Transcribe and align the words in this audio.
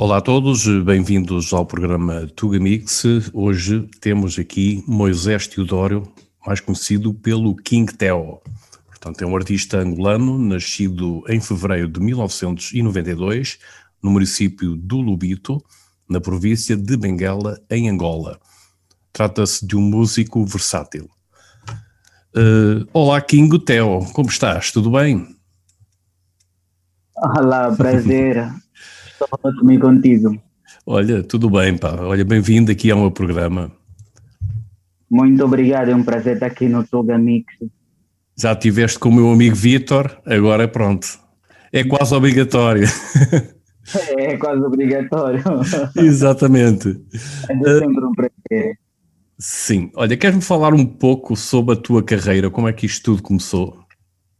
Olá 0.00 0.18
a 0.18 0.20
todos, 0.20 0.64
bem-vindos 0.84 1.52
ao 1.52 1.66
programa 1.66 2.24
Tugamix. 2.36 3.02
Hoje 3.32 3.84
temos 4.00 4.38
aqui 4.38 4.84
Moisés 4.86 5.48
Teodoro, 5.48 6.04
mais 6.46 6.60
conhecido 6.60 7.12
pelo 7.12 7.56
King 7.56 7.92
Teo. 7.92 8.40
Portanto, 8.86 9.22
é 9.22 9.26
um 9.26 9.34
artista 9.34 9.78
angolano, 9.78 10.38
nascido 10.38 11.24
em 11.28 11.40
fevereiro 11.40 11.88
de 11.88 11.98
1992, 11.98 13.58
no 14.00 14.12
município 14.12 14.76
do 14.76 14.98
Lubito, 15.00 15.60
na 16.08 16.20
província 16.20 16.76
de 16.76 16.96
Benguela, 16.96 17.60
em 17.68 17.88
Angola. 17.88 18.38
Trata-se 19.12 19.66
de 19.66 19.76
um 19.76 19.82
músico 19.82 20.46
versátil. 20.46 21.10
Uh, 22.36 22.86
olá, 22.92 23.20
King 23.20 23.58
Teo, 23.58 24.06
como 24.12 24.28
estás? 24.28 24.70
Tudo 24.70 24.92
bem? 24.92 25.34
Olá, 27.16 27.74
prazer. 27.74 28.48
Estou 29.20 29.54
comigo 29.58 29.86
contigo. 29.86 30.40
Olha, 30.86 31.22
tudo 31.22 31.50
bem, 31.50 31.76
pá. 31.76 31.96
Olha, 32.00 32.24
bem-vindo 32.24 32.70
aqui 32.70 32.90
ao 32.90 33.00
meu 33.00 33.10
programa. 33.10 33.72
Muito 35.10 35.44
obrigado, 35.44 35.88
é 35.90 35.94
um 35.94 36.04
prazer 36.04 36.34
estar 36.34 36.46
aqui 36.46 36.68
no 36.68 36.86
Tuga 36.86 37.18
Mix. 37.18 37.46
Já 38.36 38.52
estiveste 38.52 38.98
com 38.98 39.08
o 39.08 39.12
meu 39.12 39.32
amigo 39.32 39.56
Vitor, 39.56 40.20
agora 40.24 40.68
pronto. 40.68 41.06
É 41.72 41.82
quase 41.82 42.14
obrigatório. 42.14 42.86
É, 44.16 44.32
é 44.32 44.36
quase 44.36 44.62
obrigatório. 44.62 45.42
Exatamente. 45.96 47.00
É 47.48 47.78
sempre 47.78 48.04
um 48.04 48.12
prazer. 48.12 48.78
Sim. 49.38 49.90
Olha, 49.94 50.16
queres-me 50.16 50.42
falar 50.42 50.74
um 50.74 50.84
pouco 50.84 51.34
sobre 51.34 51.74
a 51.74 51.76
tua 51.76 52.02
carreira? 52.02 52.50
Como 52.50 52.68
é 52.68 52.72
que 52.72 52.86
isto 52.86 53.02
tudo 53.02 53.22
começou? 53.22 53.78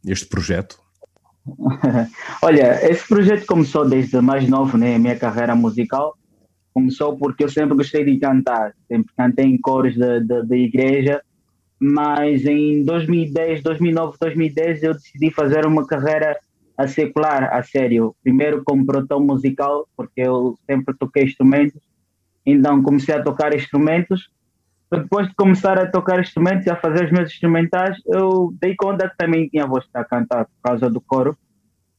Este 0.05 0.27
projeto? 0.27 0.77
Olha, 2.41 2.89
esse 2.89 3.07
projeto 3.07 3.45
começou 3.45 3.87
desde 3.87 4.19
mais 4.21 4.47
novo, 4.47 4.77
né? 4.77 4.95
A 4.95 4.99
minha 4.99 5.15
carreira 5.17 5.55
musical 5.55 6.17
começou 6.73 7.17
porque 7.17 7.43
eu 7.43 7.49
sempre 7.49 7.75
gostei 7.75 8.05
de 8.05 8.17
cantar, 8.19 8.73
sempre 8.87 9.13
cantei 9.15 9.45
em 9.45 9.57
cores 9.57 9.97
da, 9.97 10.57
igreja, 10.57 11.21
mas 11.79 12.45
em 12.45 12.83
2010, 12.83 13.63
2009, 13.63 14.17
2010 14.19 14.83
eu 14.83 14.93
decidi 14.93 15.31
fazer 15.31 15.65
uma 15.65 15.85
carreira 15.85 16.37
a 16.77 16.87
secular, 16.87 17.53
a 17.53 17.61
sério. 17.63 18.15
Primeiro 18.23 18.63
como 18.63 18.85
produtor 18.85 19.19
musical, 19.19 19.87
porque 19.97 20.21
eu 20.21 20.57
sempre 20.65 20.95
toquei 20.97 21.23
instrumentos, 21.23 21.81
então 22.45 22.81
comecei 22.81 23.15
a 23.15 23.23
tocar 23.23 23.53
instrumentos 23.53 24.29
depois 24.91 25.27
de 25.27 25.35
começar 25.35 25.77
a 25.77 25.89
tocar 25.89 26.19
instrumentos 26.19 26.65
e 26.65 26.69
a 26.69 26.75
fazer 26.75 27.05
os 27.05 27.11
meus 27.11 27.31
instrumentais, 27.31 27.97
eu 28.07 28.53
dei 28.59 28.75
conta 28.75 29.07
que 29.07 29.17
também 29.17 29.47
tinha 29.47 29.67
voz 29.67 29.85
para 29.91 30.03
cantar 30.03 30.45
por 30.45 30.61
causa 30.63 30.89
do 30.89 30.99
coro. 30.99 31.37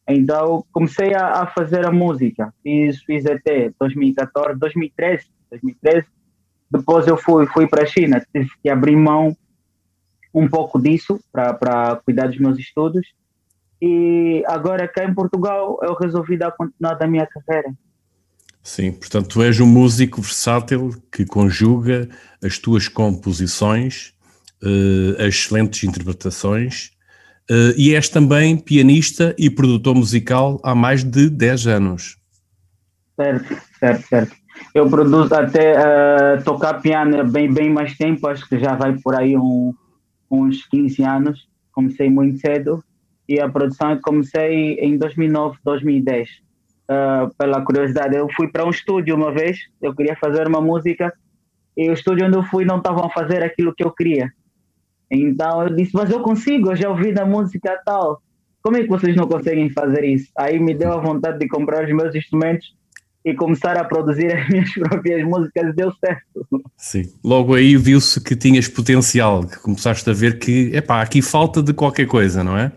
Então 0.08 0.64
comecei 0.72 1.14
a, 1.14 1.42
a, 1.42 1.46
fazer 1.46 1.86
a 1.86 1.92
música. 1.92 2.52
Fiz, 2.62 3.00
fiz 3.02 3.24
até 3.26 3.70
2014, 3.78 4.58
2013, 4.58 5.26
2013. 5.50 6.06
Depois 6.70 7.06
eu 7.06 7.16
fui, 7.16 7.46
fui 7.46 7.68
para 7.68 7.82
a 7.82 7.86
China, 7.86 8.24
tive 8.32 8.50
que 8.62 8.68
abrir 8.68 8.96
mão 8.96 9.36
um 10.34 10.48
pouco 10.48 10.80
disso 10.80 11.20
para 11.30 12.00
cuidar 12.04 12.26
dos 12.26 12.38
meus 12.38 12.58
estudos. 12.58 13.06
E 13.80 14.42
agora 14.46 14.86
cá 14.88 15.04
em 15.04 15.14
Portugal 15.14 15.78
eu 15.82 15.94
resolvi 15.94 16.36
dar 16.36 16.50
continuidade 16.52 16.98
da 16.98 17.06
minha 17.06 17.26
carreira. 17.26 17.72
Sim, 18.62 18.92
portanto, 18.92 19.28
tu 19.28 19.42
és 19.42 19.58
um 19.58 19.66
músico 19.66 20.20
versátil 20.20 20.94
que 21.10 21.24
conjuga 21.24 22.08
as 22.44 22.58
tuas 22.58 22.88
composições, 22.88 24.12
uh, 24.62 25.16
as 25.18 25.34
excelentes 25.34 25.82
interpretações, 25.84 26.90
uh, 27.50 27.72
e 27.76 27.94
és 27.94 28.08
também 28.08 28.58
pianista 28.58 29.34
e 29.38 29.48
produtor 29.48 29.94
musical 29.94 30.60
há 30.62 30.74
mais 30.74 31.02
de 31.02 31.30
10 31.30 31.66
anos. 31.66 32.18
Certo, 33.16 33.56
certo, 33.78 34.08
certo. 34.08 34.36
Eu 34.74 34.88
produzo 34.90 35.34
até 35.34 35.74
uh, 35.78 36.44
tocar 36.44 36.82
piano 36.82 37.26
bem, 37.26 37.52
bem 37.52 37.70
mais 37.70 37.96
tempo, 37.96 38.28
acho 38.28 38.46
que 38.46 38.58
já 38.58 38.74
vai 38.74 38.96
por 38.98 39.18
aí 39.18 39.36
um, 39.36 39.72
uns 40.30 40.66
15 40.66 41.02
anos. 41.02 41.48
Comecei 41.72 42.10
muito 42.10 42.38
cedo 42.40 42.84
e 43.26 43.40
a 43.40 43.48
produção 43.48 43.98
comecei 44.02 44.74
em 44.74 44.98
2009, 44.98 45.58
2010 45.64 46.49
uh, 46.90 47.32
pela 47.38 47.62
curiosidade. 47.62 48.16
Eu 48.16 48.28
fui 48.34 48.48
para 48.48 48.66
um 48.66 48.70
estúdio 48.70 49.14
uma 49.14 49.32
vez, 49.32 49.58
eu 49.80 49.94
queria 49.94 50.16
fazer 50.16 50.48
uma 50.48 50.60
música 50.60 51.12
e 51.76 51.88
o 51.88 51.92
estúdio 51.92 52.26
onde 52.26 52.36
eu 52.36 52.42
fui 52.42 52.64
não 52.64 52.78
estavam 52.78 53.04
a 53.04 53.10
fazer 53.10 53.42
aquilo 53.42 53.74
que 53.74 53.84
eu 53.84 53.92
queria. 53.92 54.30
Então 55.10 55.62
eu 55.62 55.74
disse, 55.74 55.92
mas 55.94 56.10
eu 56.10 56.20
consigo, 56.20 56.70
eu 56.70 56.76
já 56.76 56.90
ouvi 56.90 57.12
da 57.12 57.24
música 57.24 57.80
tal. 57.84 58.20
Como 58.62 58.76
é 58.76 58.82
que 58.82 58.88
vocês 58.88 59.16
não 59.16 59.26
conseguem 59.26 59.70
fazer 59.70 60.04
isso? 60.04 60.30
Aí 60.36 60.58
me 60.58 60.74
deu 60.74 60.92
a 60.92 60.98
vontade 60.98 61.38
de 61.38 61.48
comprar 61.48 61.84
os 61.84 61.94
meus 61.94 62.14
instrumentos 62.14 62.74
e 63.24 63.34
começar 63.34 63.76
a 63.76 63.84
produzir 63.84 64.34
as 64.34 64.48
minhas 64.50 64.70
próprias 64.72 65.24
músicas 65.24 65.74
deu 65.74 65.92
certo. 65.92 66.46
Sim, 66.76 67.10
logo 67.24 67.54
aí 67.54 67.76
viu-se 67.76 68.22
que 68.22 68.36
tinhas 68.36 68.68
potencial, 68.68 69.46
que 69.46 69.58
começaste 69.58 70.08
a 70.08 70.12
ver 70.12 70.38
que, 70.38 70.70
epá, 70.74 71.00
aqui 71.00 71.22
falta 71.22 71.62
de 71.62 71.72
qualquer 71.72 72.06
coisa, 72.06 72.44
não 72.44 72.56
é? 72.56 72.72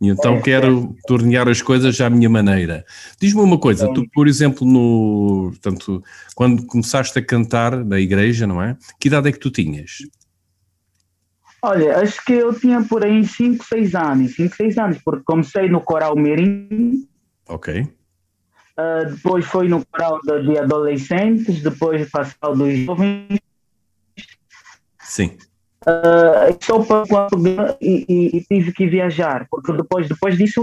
E 0.00 0.08
então 0.08 0.36
é, 0.36 0.40
quero 0.40 0.96
é. 0.96 1.06
tornear 1.06 1.46
as 1.48 1.60
coisas 1.60 2.00
à 2.00 2.08
minha 2.08 2.28
maneira. 2.28 2.84
Diz-me 3.20 3.42
uma 3.42 3.58
coisa, 3.58 3.92
tu, 3.92 4.08
por 4.10 4.26
exemplo, 4.26 4.66
no, 4.66 5.50
portanto, 5.50 6.02
quando 6.34 6.64
começaste 6.66 7.18
a 7.18 7.22
cantar 7.22 7.84
na 7.84 8.00
igreja, 8.00 8.46
não 8.46 8.62
é? 8.62 8.76
Que 8.98 9.08
idade 9.08 9.28
é 9.28 9.32
que 9.32 9.38
tu 9.38 9.50
tinhas? 9.50 9.98
Olha, 11.62 11.98
acho 11.98 12.24
que 12.24 12.32
eu 12.32 12.58
tinha 12.58 12.82
por 12.82 13.04
aí 13.04 13.26
5, 13.26 13.62
6 13.62 13.94
anos, 13.94 14.34
5, 14.34 14.56
6 14.56 14.78
anos, 14.78 14.98
porque 15.04 15.22
comecei 15.24 15.68
no 15.68 15.82
coral 15.82 16.16
Mirim. 16.16 17.06
Ok. 17.46 17.82
Uh, 17.82 19.10
depois 19.10 19.44
foi 19.44 19.68
no 19.68 19.84
coral 19.84 20.18
de 20.22 20.56
adolescentes, 20.56 21.60
depois 21.60 22.08
passou 22.08 22.56
dos 22.56 22.78
jovens. 22.78 23.38
Sim. 24.98 25.36
Uh, 25.86 26.56
só 26.60 26.78
para 26.80 27.78
e, 27.80 28.04
e, 28.06 28.36
e, 28.36 28.44
tive 28.44 28.70
que 28.72 28.86
viajar, 28.86 29.46
porque 29.50 29.72
depois, 29.72 30.06
depois 30.06 30.36
disso 30.36 30.62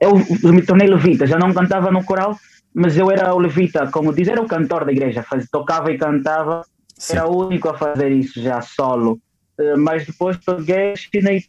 eu 0.00 0.16
me 0.52 0.60
tornei 0.60 0.88
levita, 0.88 1.24
já 1.24 1.38
não 1.38 1.54
cantava 1.54 1.92
no 1.92 2.04
coral, 2.04 2.36
mas 2.74 2.98
eu 2.98 3.08
era 3.10 3.32
o 3.32 3.38
levita, 3.38 3.88
como 3.90 4.12
diz, 4.12 4.26
era 4.26 4.42
o 4.42 4.48
cantor 4.48 4.84
da 4.84 4.90
igreja, 4.90 5.22
faz, 5.22 5.48
tocava 5.48 5.92
e 5.92 5.98
cantava, 5.98 6.62
Sim. 6.96 7.16
era 7.16 7.28
o 7.28 7.46
único 7.46 7.68
a 7.68 7.78
fazer 7.78 8.10
isso 8.10 8.42
já 8.42 8.60
solo. 8.60 9.20
Uh, 9.58 9.78
mas 9.78 10.04
depois 10.04 10.36
peguei, 10.36 10.92
assinei 10.92 11.44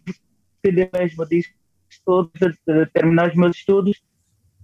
mesmo 0.94 1.26
disso, 1.26 1.50
todos, 2.06 2.32
de, 2.40 2.86
terminar 2.94 3.30
os 3.30 3.36
meus 3.36 3.58
estudos, 3.58 4.00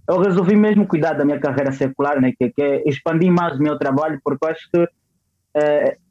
eu 0.08 0.18
resolvi 0.20 0.54
mesmo 0.54 0.86
cuidar 0.86 1.14
da 1.14 1.24
minha 1.24 1.40
carreira 1.40 1.72
secular, 1.72 2.20
né, 2.20 2.32
que, 2.38 2.50
que 2.50 2.62
é 2.62 2.88
expandir 2.88 3.32
mais 3.32 3.58
o 3.58 3.62
meu 3.62 3.76
trabalho, 3.76 4.20
porque 4.22 4.44
eu 4.44 4.50
acho 4.50 4.70
que 4.70 4.80
uh, 4.80 6.03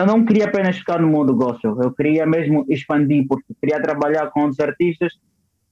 eu 0.00 0.06
não 0.06 0.24
queria 0.24 0.46
apenas 0.46 0.78
ficar 0.78 0.98
no 0.98 1.08
mundo 1.08 1.34
gospel, 1.34 1.76
eu 1.82 1.92
queria 1.92 2.24
mesmo 2.24 2.64
expandir, 2.68 3.26
porque 3.28 3.54
queria 3.60 3.80
trabalhar 3.82 4.30
com 4.30 4.40
outros 4.40 4.60
artistas, 4.60 5.12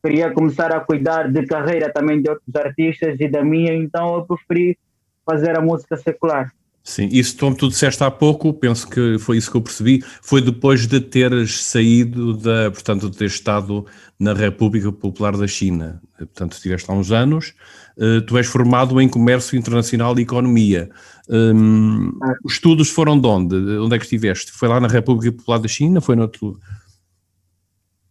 queria 0.05 0.31
começar 0.33 0.71
a 0.71 0.81
cuidar 0.81 1.33
de 1.33 1.47
carreira 1.47 1.91
também 1.91 2.21
de 2.21 2.29
outros 2.29 2.55
artistas 2.55 3.19
e 3.19 3.27
da 3.27 3.43
minha, 3.43 3.73
então 3.75 4.17
eu 4.17 4.27
preferi 4.27 4.79
fazer 5.25 5.57
a 5.59 5.63
música 5.63 5.97
secular. 5.97 6.53
Sim, 6.89 7.07
isso 7.13 7.37
como 7.37 7.55
tu 7.55 7.69
disseste 7.69 8.03
há 8.03 8.11
pouco, 8.11 8.51
penso 8.55 8.89
que 8.89 9.19
foi 9.19 9.37
isso 9.37 9.51
que 9.51 9.59
eu 9.59 9.61
percebi, 9.61 10.03
foi 10.23 10.41
depois 10.41 10.87
de 10.87 10.99
teres 11.03 11.63
saído 11.63 12.35
da, 12.35 12.71
portanto, 12.71 13.11
de 13.11 13.17
ter 13.19 13.27
estado 13.27 13.85
na 14.19 14.33
República 14.33 14.91
Popular 14.91 15.37
da 15.37 15.47
China. 15.47 16.01
Portanto, 16.17 16.53
estiveste 16.53 16.91
há 16.91 16.95
uns 16.95 17.13
anos, 17.13 17.53
eh, 17.99 18.23
tu 18.23 18.39
és 18.39 18.47
formado 18.47 18.99
em 19.03 19.07
Comércio 19.07 19.59
Internacional 19.59 20.19
e 20.19 20.23
Economia. 20.23 20.89
Um, 21.29 22.11
os 22.43 22.55
estudos 22.55 22.89
foram 22.89 23.21
de 23.21 23.27
onde? 23.27 23.55
Onde 23.55 23.95
é 23.95 23.99
que 23.99 24.05
estiveste? 24.05 24.51
Foi 24.51 24.67
lá 24.67 24.81
na 24.81 24.89
República 24.89 25.31
Popular 25.31 25.59
da 25.59 25.69
China? 25.69 26.01
Foi 26.01 26.17
no 26.17 26.23
outro? 26.23 26.59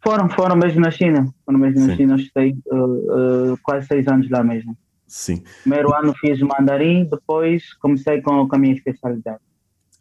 Foram, 0.04 0.30
foram 0.30 0.56
mesmo 0.56 0.82
na 0.82 0.92
China. 0.92 1.34
Foram 1.44 1.58
mesmo 1.58 1.80
Sim. 1.80 1.88
na 1.88 1.96
China. 1.96 2.14
Eu 2.14 2.18
estudei 2.18 2.56
uh, 2.72 3.54
uh, 3.54 3.58
quase 3.64 3.88
seis 3.88 4.08
anos 4.08 4.30
lá 4.30 4.44
mesmo. 4.44 4.78
Sim. 5.08 5.44
Primeiro 5.62 5.94
ano 5.96 6.14
fiz 6.20 6.40
mandarim, 6.42 7.06
depois 7.06 7.74
comecei 7.76 8.22
com, 8.22 8.48
com 8.48 8.56
a 8.56 8.60
minha 8.60 8.76
especialidade. 8.76 9.40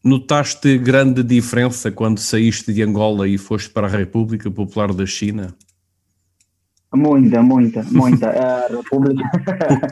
Notaste 0.02 0.78
grande 0.78 1.22
diferença 1.22 1.90
quando 1.90 2.18
saíste 2.18 2.72
de 2.72 2.82
Angola 2.82 3.28
e 3.28 3.38
foste 3.38 3.70
para 3.70 3.86
a 3.86 3.90
República 3.90 4.50
Popular 4.50 4.92
da 4.92 5.06
China? 5.06 5.54
Muita, 6.94 7.42
muita, 7.42 7.82
muita. 7.90 8.30
A 8.30 8.68
República. 8.68 9.24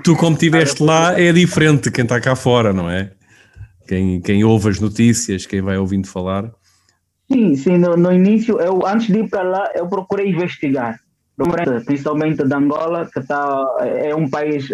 tu, 0.03 0.17
como 0.17 0.35
estiveste 0.35 0.83
lá, 0.83 1.19
é 1.19 1.33
diferente 1.33 1.91
quem 1.91 2.05
está 2.05 2.21
cá 2.21 2.37
fora, 2.37 2.73
não 2.73 2.89
é? 2.89 3.11
Quem, 3.87 4.21
quem 4.21 4.45
ouve 4.45 4.71
as 4.71 4.81
notícias, 4.81 5.45
quem 5.45 5.61
vai 5.61 5.77
ouvindo 5.77 6.07
falar. 6.07 6.51
Sim, 7.31 7.57
sim. 7.57 7.79
No, 7.79 7.97
no 7.97 8.13
início, 8.13 8.59
eu, 8.61 8.87
antes 8.87 9.09
de 9.09 9.19
ir 9.19 9.29
para 9.29 9.43
lá, 9.43 9.71
eu 9.75 9.87
procurei 9.89 10.31
investigar. 10.31 10.99
Principalmente 11.85 12.45
da 12.45 12.59
Angola, 12.59 13.11
que 13.13 13.21
tá, 13.21 13.65
é 13.81 14.15
um 14.15 14.31
país 14.31 14.69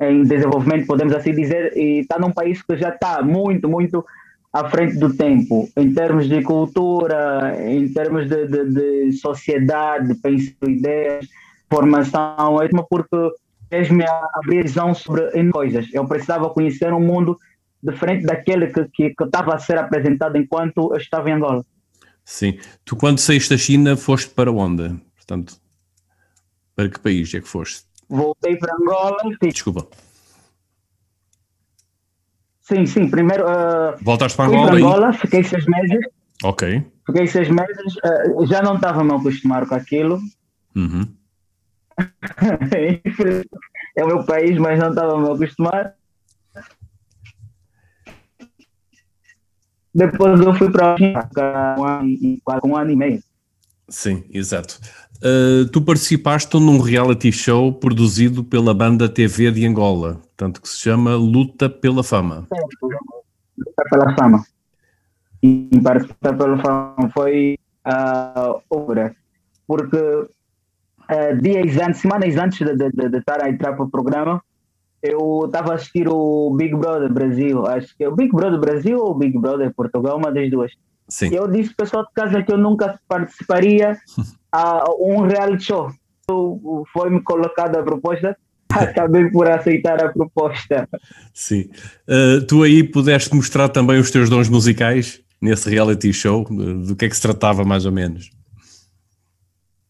em 0.00 0.22
desenvolvimento, 0.22 0.86
podemos 0.86 1.14
assim 1.14 1.32
dizer, 1.32 1.76
e 1.76 2.00
está 2.00 2.18
num 2.18 2.30
país 2.30 2.62
que 2.62 2.76
já 2.76 2.90
está 2.90 3.22
muito, 3.22 3.68
muito 3.68 4.04
à 4.52 4.68
frente 4.68 4.98
do 4.98 5.14
tempo, 5.14 5.68
em 5.76 5.92
termos 5.92 6.28
de 6.28 6.42
cultura, 6.42 7.56
em 7.62 7.88
termos 7.92 8.28
de, 8.28 8.46
de, 8.46 8.64
de 8.72 9.12
sociedade, 9.12 10.14
penso, 10.16 10.54
ideias 10.66 11.26
formação, 11.68 12.60
é 12.62 12.68
porque 12.88 13.30
fez-me 13.68 14.04
abrir 14.34 14.62
visão 14.62 14.94
sobre 14.94 15.30
coisas. 15.50 15.86
Eu 15.92 16.06
precisava 16.06 16.48
conhecer 16.50 16.92
um 16.92 17.00
mundo 17.00 17.38
diferente 17.82 18.24
daquele 18.24 18.68
que, 18.68 18.84
que, 18.92 19.10
que 19.14 19.24
estava 19.24 19.54
a 19.54 19.58
ser 19.58 19.78
apresentado 19.78 20.36
enquanto 20.36 20.92
eu 20.92 20.96
estava 20.96 21.28
em 21.28 21.34
Angola. 21.34 21.64
Sim. 22.24 22.58
Tu, 22.84 22.96
quando 22.96 23.18
saíste 23.18 23.50
da 23.50 23.58
China, 23.58 23.96
foste 23.96 24.30
para 24.30 24.50
onde? 24.50 24.94
Portanto, 25.14 25.56
para 26.74 26.88
que 26.88 26.98
país 26.98 27.32
é 27.34 27.40
que 27.40 27.48
foste? 27.48 27.85
Voltei 28.08 28.56
para 28.56 28.74
Angola. 28.74 29.18
Sim. 29.42 29.48
Desculpa. 29.48 29.86
Sim, 32.62 32.86
sim. 32.86 33.08
Primeiro. 33.10 33.44
Uh, 33.44 33.96
Voltaste 34.02 34.36
para 34.36 34.46
Angola? 34.50 34.66
para 34.70 34.80
e- 34.80 34.82
Angola, 34.82 35.12
fiquei 35.12 35.44
seis 35.44 35.64
meses. 35.66 36.00
Ok. 36.42 36.84
Fiquei 37.06 37.26
seis 37.26 37.48
meses. 37.48 37.94
uh, 38.04 38.46
já 38.46 38.62
não 38.62 38.76
estava 38.76 39.00
a 39.00 39.04
me 39.04 39.12
acostumar 39.14 39.66
com 39.66 39.74
aquilo. 39.74 40.20
Uhum. 40.74 41.06
é 43.96 44.04
o 44.04 44.06
meu 44.06 44.24
país, 44.24 44.58
mas 44.58 44.78
não 44.78 44.90
estava 44.90 45.14
a 45.14 45.18
me 45.20 45.30
acostumar. 45.30 45.94
Depois 49.94 50.38
eu 50.40 50.52
fui 50.54 50.70
para 50.70 50.94
um 51.78 51.84
ano 51.84 52.08
e- 52.08 52.42
um 52.64 52.76
ano 52.76 52.90
e 52.90 52.96
meio. 52.96 53.22
Sim, 53.88 54.24
exato. 54.30 54.78
Uh, 55.22 55.66
tu 55.70 55.80
participaste 55.80 56.58
num 56.58 56.80
reality 56.80 57.32
show 57.32 57.72
produzido 57.72 58.44
pela 58.44 58.74
banda 58.74 59.08
TV 59.08 59.50
de 59.50 59.66
Angola, 59.66 60.20
tanto 60.36 60.60
que 60.60 60.68
se 60.68 60.78
chama 60.78 61.14
Luta 61.16 61.70
pela 61.70 62.02
Fama. 62.02 62.46
Luta 62.50 63.84
pela 63.90 64.14
fama. 64.14 64.44
E 65.42 65.70
participar 65.82 66.36
pela 66.36 66.58
fama 66.58 67.10
foi 67.14 67.58
a 67.84 68.56
obra. 68.68 69.16
Porque 69.66 69.98
ah, 71.08 71.32
dias 71.32 71.76
antes, 71.78 72.00
semanas 72.00 72.36
antes 72.36 72.58
de, 72.58 72.76
de, 72.76 72.90
de, 72.90 73.18
estar 73.18 73.42
a 73.42 73.48
entrar 73.48 73.74
para 73.74 73.84
o 73.84 73.90
programa, 73.90 74.42
eu 75.02 75.44
estava 75.46 75.72
a 75.72 75.74
assistir 75.76 76.08
o 76.08 76.50
Big 76.56 76.74
Brother 76.74 77.12
Brasil. 77.12 77.66
Acho 77.66 77.96
que 77.96 78.04
é 78.04 78.08
o 78.08 78.14
Big 78.14 78.32
Brother 78.32 78.58
Brasil 78.58 78.98
ou 78.98 79.12
o 79.12 79.14
Big 79.14 79.38
Brother 79.38 79.72
Portugal, 79.74 80.18
uma 80.18 80.32
das 80.32 80.50
duas. 80.50 80.72
Sim. 81.08 81.32
Eu 81.32 81.46
disse 81.46 81.72
pessoal 81.72 82.04
de 82.04 82.12
casa 82.12 82.42
que 82.42 82.52
eu 82.52 82.58
nunca 82.58 82.98
participaria 83.06 83.96
a 84.56 84.84
um 84.98 85.20
reality 85.26 85.64
show. 85.64 85.90
Foi-me 86.92 87.20
colocada 87.22 87.80
a 87.80 87.82
proposta, 87.82 88.36
acabei 88.70 89.28
por 89.30 89.48
aceitar 89.48 90.02
a 90.02 90.08
proposta. 90.08 90.88
Sim. 91.34 91.68
Uh, 92.08 92.44
tu 92.46 92.62
aí 92.62 92.82
pudeste 92.82 93.34
mostrar 93.34 93.68
também 93.68 93.98
os 93.98 94.10
teus 94.10 94.30
dons 94.30 94.48
musicais 94.48 95.20
nesse 95.40 95.68
reality 95.68 96.12
show, 96.12 96.44
do 96.44 96.96
que 96.96 97.04
é 97.04 97.08
que 97.08 97.16
se 97.16 97.22
tratava 97.22 97.64
mais 97.64 97.84
ou 97.84 97.92
menos. 97.92 98.30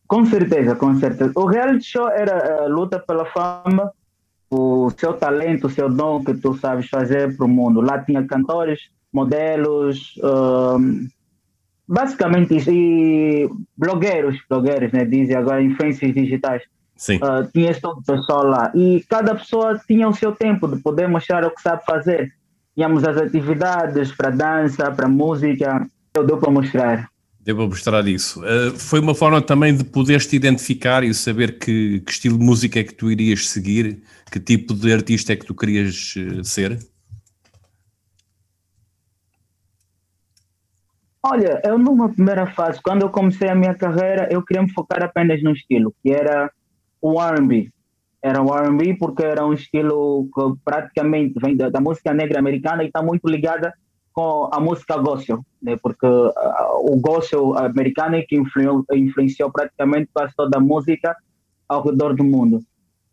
Com 0.09 0.25
certeza, 0.27 0.75
com 0.75 0.95
certeza. 0.99 1.33
O 1.37 1.47
reality 1.47 1.85
show 1.85 2.09
era 2.09 2.65
a 2.65 2.67
luta 2.67 2.99
pela 2.99 3.25
fama, 3.27 3.93
o 4.51 4.91
seu 4.97 5.15
talento, 5.15 5.69
o 5.69 5.71
seu 5.71 5.89
dom 5.89 6.25
que 6.25 6.35
tu 6.35 6.57
sabes 6.57 6.89
fazer 6.89 7.37
para 7.37 7.47
o 7.47 7.49
mundo. 7.49 7.81
Lá 7.81 7.99
tinha 8.01 8.25
cantores, 8.25 8.81
modelos, 9.13 10.15
basicamente 11.89 12.57
isso. 12.57 12.71
E 12.71 13.49
blogueiros, 13.77 14.39
blogueiros, 14.49 14.93
né? 14.93 15.05
Dizem 15.05 15.37
agora 15.37 15.63
influências 15.63 16.13
digitais. 16.15 16.63
Sim. 16.97 17.19
Ah, 17.23 17.47
tinha 17.53 17.71
esse 17.71 17.81
todo 17.81 18.01
o 18.01 18.03
pessoal 18.03 18.45
lá. 18.45 18.73
E 18.75 19.05
cada 19.09 19.35
pessoa 19.35 19.79
tinha 19.87 20.09
o 20.09 20.15
seu 20.15 20.33
tempo 20.33 20.67
de 20.67 20.81
poder 20.81 21.09
mostrar 21.09 21.45
o 21.45 21.51
que 21.51 21.61
sabe 21.61 21.85
fazer. 21.85 22.33
Tínhamos 22.75 23.05
as 23.05 23.17
atividades 23.17 24.13
para 24.13 24.31
dança, 24.31 24.91
para 24.91 25.09
música. 25.09 25.87
Eu 26.15 26.25
deu 26.25 26.39
para 26.39 26.51
mostrar. 26.51 27.09
Devo 27.47 27.69
mostrar 27.69 28.07
isso. 28.09 28.41
Uh, 28.41 28.77
foi 28.77 28.99
uma 28.99 29.15
forma 29.15 29.41
também 29.41 29.77
de 29.77 29.85
poderes 29.85 30.27
te 30.27 30.35
identificar 30.35 31.05
e 31.05 31.15
saber 31.15 31.59
que, 31.59 32.01
que 32.01 32.11
estilo 32.11 32.37
de 32.37 32.45
música 32.45 32.81
é 32.81 32.83
que 32.83 32.93
tu 32.93 33.09
irias 33.09 33.49
seguir, 33.49 34.03
que 34.33 34.41
tipo 34.41 34.75
de 34.75 34.93
artista 34.93 35.33
é 35.33 35.37
que 35.37 35.47
tu 35.47 35.55
querias 35.55 36.15
uh, 36.17 36.43
ser. 36.43 36.77
Olha, 41.29 41.61
eu 41.65 41.77
numa 41.77 42.09
primeira 42.09 42.47
fase, 42.47 42.81
quando 42.81 43.03
eu 43.03 43.11
comecei 43.11 43.49
a 43.49 43.55
minha 43.55 43.75
carreira, 43.75 44.29
eu 44.31 44.45
queria 44.45 44.63
me 44.63 44.73
focar 44.73 45.03
apenas 45.03 45.43
num 45.43 45.51
estilo, 45.51 45.93
que 46.01 46.13
era 46.13 46.49
o 47.03 47.21
R&B. 47.21 47.69
Era 48.23 48.41
o 48.41 48.57
R&B 48.57 48.97
porque 48.97 49.25
era 49.25 49.45
um 49.45 49.53
estilo 49.53 50.29
que 50.33 50.41
praticamente 50.65 51.35
vem 51.41 51.57
da, 51.57 51.69
da 51.69 51.81
música 51.81 52.15
negra 52.15 52.39
americana 52.39 52.85
e 52.85 52.87
está 52.87 53.03
muito 53.03 53.29
ligada 53.29 53.75
com 54.13 54.49
a 54.53 54.61
música 54.61 54.97
gospel, 54.99 55.45
né? 55.61 55.77
porque 55.83 56.07
ah, 56.07 56.77
o 56.79 56.97
gospel 56.97 57.59
americano 57.59 58.15
é 58.15 58.23
que 58.23 58.37
influenciou, 58.37 58.85
influenciou 58.93 59.51
praticamente 59.51 60.09
quase 60.15 60.33
toda 60.37 60.59
a 60.59 60.61
música 60.61 61.17
ao 61.69 61.83
redor 61.83 62.15
do 62.15 62.23
mundo. 62.23 62.61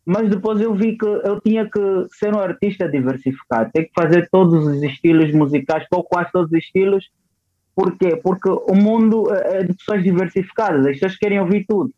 Mas 0.05 0.29
depois 0.29 0.61
eu 0.61 0.75
vi 0.75 0.99
que 0.99 1.05
eu 1.05 1.41
tinha 1.41 1.67
que 1.67 1.79
ser 2.11 2.35
um 2.35 2.39
artista 2.39 2.87
diversificado, 2.87 3.71
ter 3.73 3.85
que 3.85 3.91
fazer 3.95 4.29
todos 4.31 4.67
os 4.67 4.83
estilos 4.83 5.33
musicais, 5.33 5.87
ou 5.91 6.03
quase 6.03 6.31
todos 6.31 6.51
os 6.51 6.57
estilos, 6.59 7.09
por 7.75 7.97
quê? 7.97 8.15
Porque 8.15 8.49
o 8.49 8.75
mundo 8.75 9.33
é 9.33 9.57
é 9.57 9.63
de 9.63 9.73
pessoas 9.73 10.03
diversificadas, 10.03 10.85
as 10.85 10.93
pessoas 10.93 11.17
querem 11.17 11.39
ouvir 11.39 11.65
tudo. 11.67 11.91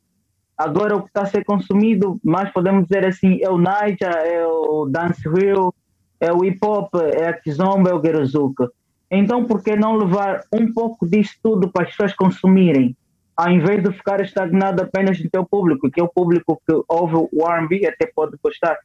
Agora 0.57 0.95
o 0.95 1.01
que 1.01 1.07
está 1.07 1.23
a 1.23 1.25
ser 1.25 1.43
consumido, 1.43 2.17
mais 2.23 2.51
podemos 2.51 2.87
dizer 2.87 3.05
assim, 3.05 3.39
é 3.41 3.49
o 3.49 3.57
Naija, 3.57 4.07
é 4.07 4.45
o 4.47 4.85
dancehall, 4.85 5.73
é 6.19 6.31
o 6.31 6.45
hip 6.45 6.59
hop, 6.63 6.95
é 6.95 7.27
a 7.27 7.33
kizomba, 7.33 7.89
é 7.89 7.93
o 7.93 8.01
gerozuka. 8.01 8.71
Então 9.11 9.43
por 9.43 9.61
que 9.61 9.75
não 9.75 9.97
levar 9.97 10.41
um 10.51 10.71
pouco 10.73 11.05
disso 11.05 11.35
tudo 11.43 11.69
para 11.69 11.83
as 11.83 11.89
pessoas 11.89 12.13
consumirem? 12.13 12.95
Ao 13.35 13.51
invés 13.51 13.83
de 13.83 13.91
ficar 13.91 14.21
estagnado 14.21 14.81
apenas 14.81 15.21
no 15.21 15.29
teu 15.29 15.45
público, 15.45 15.91
que 15.91 15.99
é 15.99 16.03
o 16.03 16.07
público 16.07 16.61
que 16.65 16.73
ouve 16.87 17.27
o 17.33 17.45
R&B 17.45 17.85
até 17.85 18.09
pode 18.15 18.37
gostar. 18.41 18.77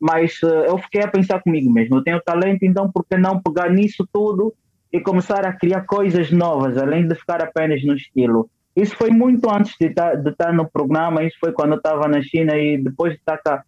Mas 0.00 0.40
eh, 0.42 0.66
eu 0.68 0.78
fiquei 0.78 1.02
a 1.02 1.08
pensar 1.08 1.42
comigo 1.42 1.70
mesmo, 1.70 1.96
eu 1.96 2.02
tenho 2.02 2.22
talento, 2.22 2.62
então 2.62 2.90
por 2.90 3.04
que 3.04 3.18
não 3.18 3.42
pegar 3.42 3.68
nisso 3.68 4.08
tudo 4.10 4.54
e 4.92 5.00
começar 5.00 5.46
a 5.46 5.52
criar 5.52 5.82
coisas 5.82 6.30
novas, 6.30 6.76
além 6.76 7.06
de 7.06 7.14
ficar 7.14 7.42
apenas 7.42 7.84
no 7.84 7.94
estilo. 7.94 8.50
Isso 8.74 8.94
foi 8.96 9.10
muito 9.10 9.50
antes 9.50 9.74
de 9.80 9.88
de 9.88 10.30
estar 10.30 10.52
no 10.52 10.68
programa, 10.70 11.24
isso 11.24 11.36
foi 11.40 11.52
quando 11.52 11.72
eu 11.72 11.78
estava 11.78 12.06
na 12.08 12.22
China 12.22 12.56
e 12.56 12.78
depois 12.78 13.12
de 13.12 13.18
estar 13.18 13.38
cá 13.38 13.64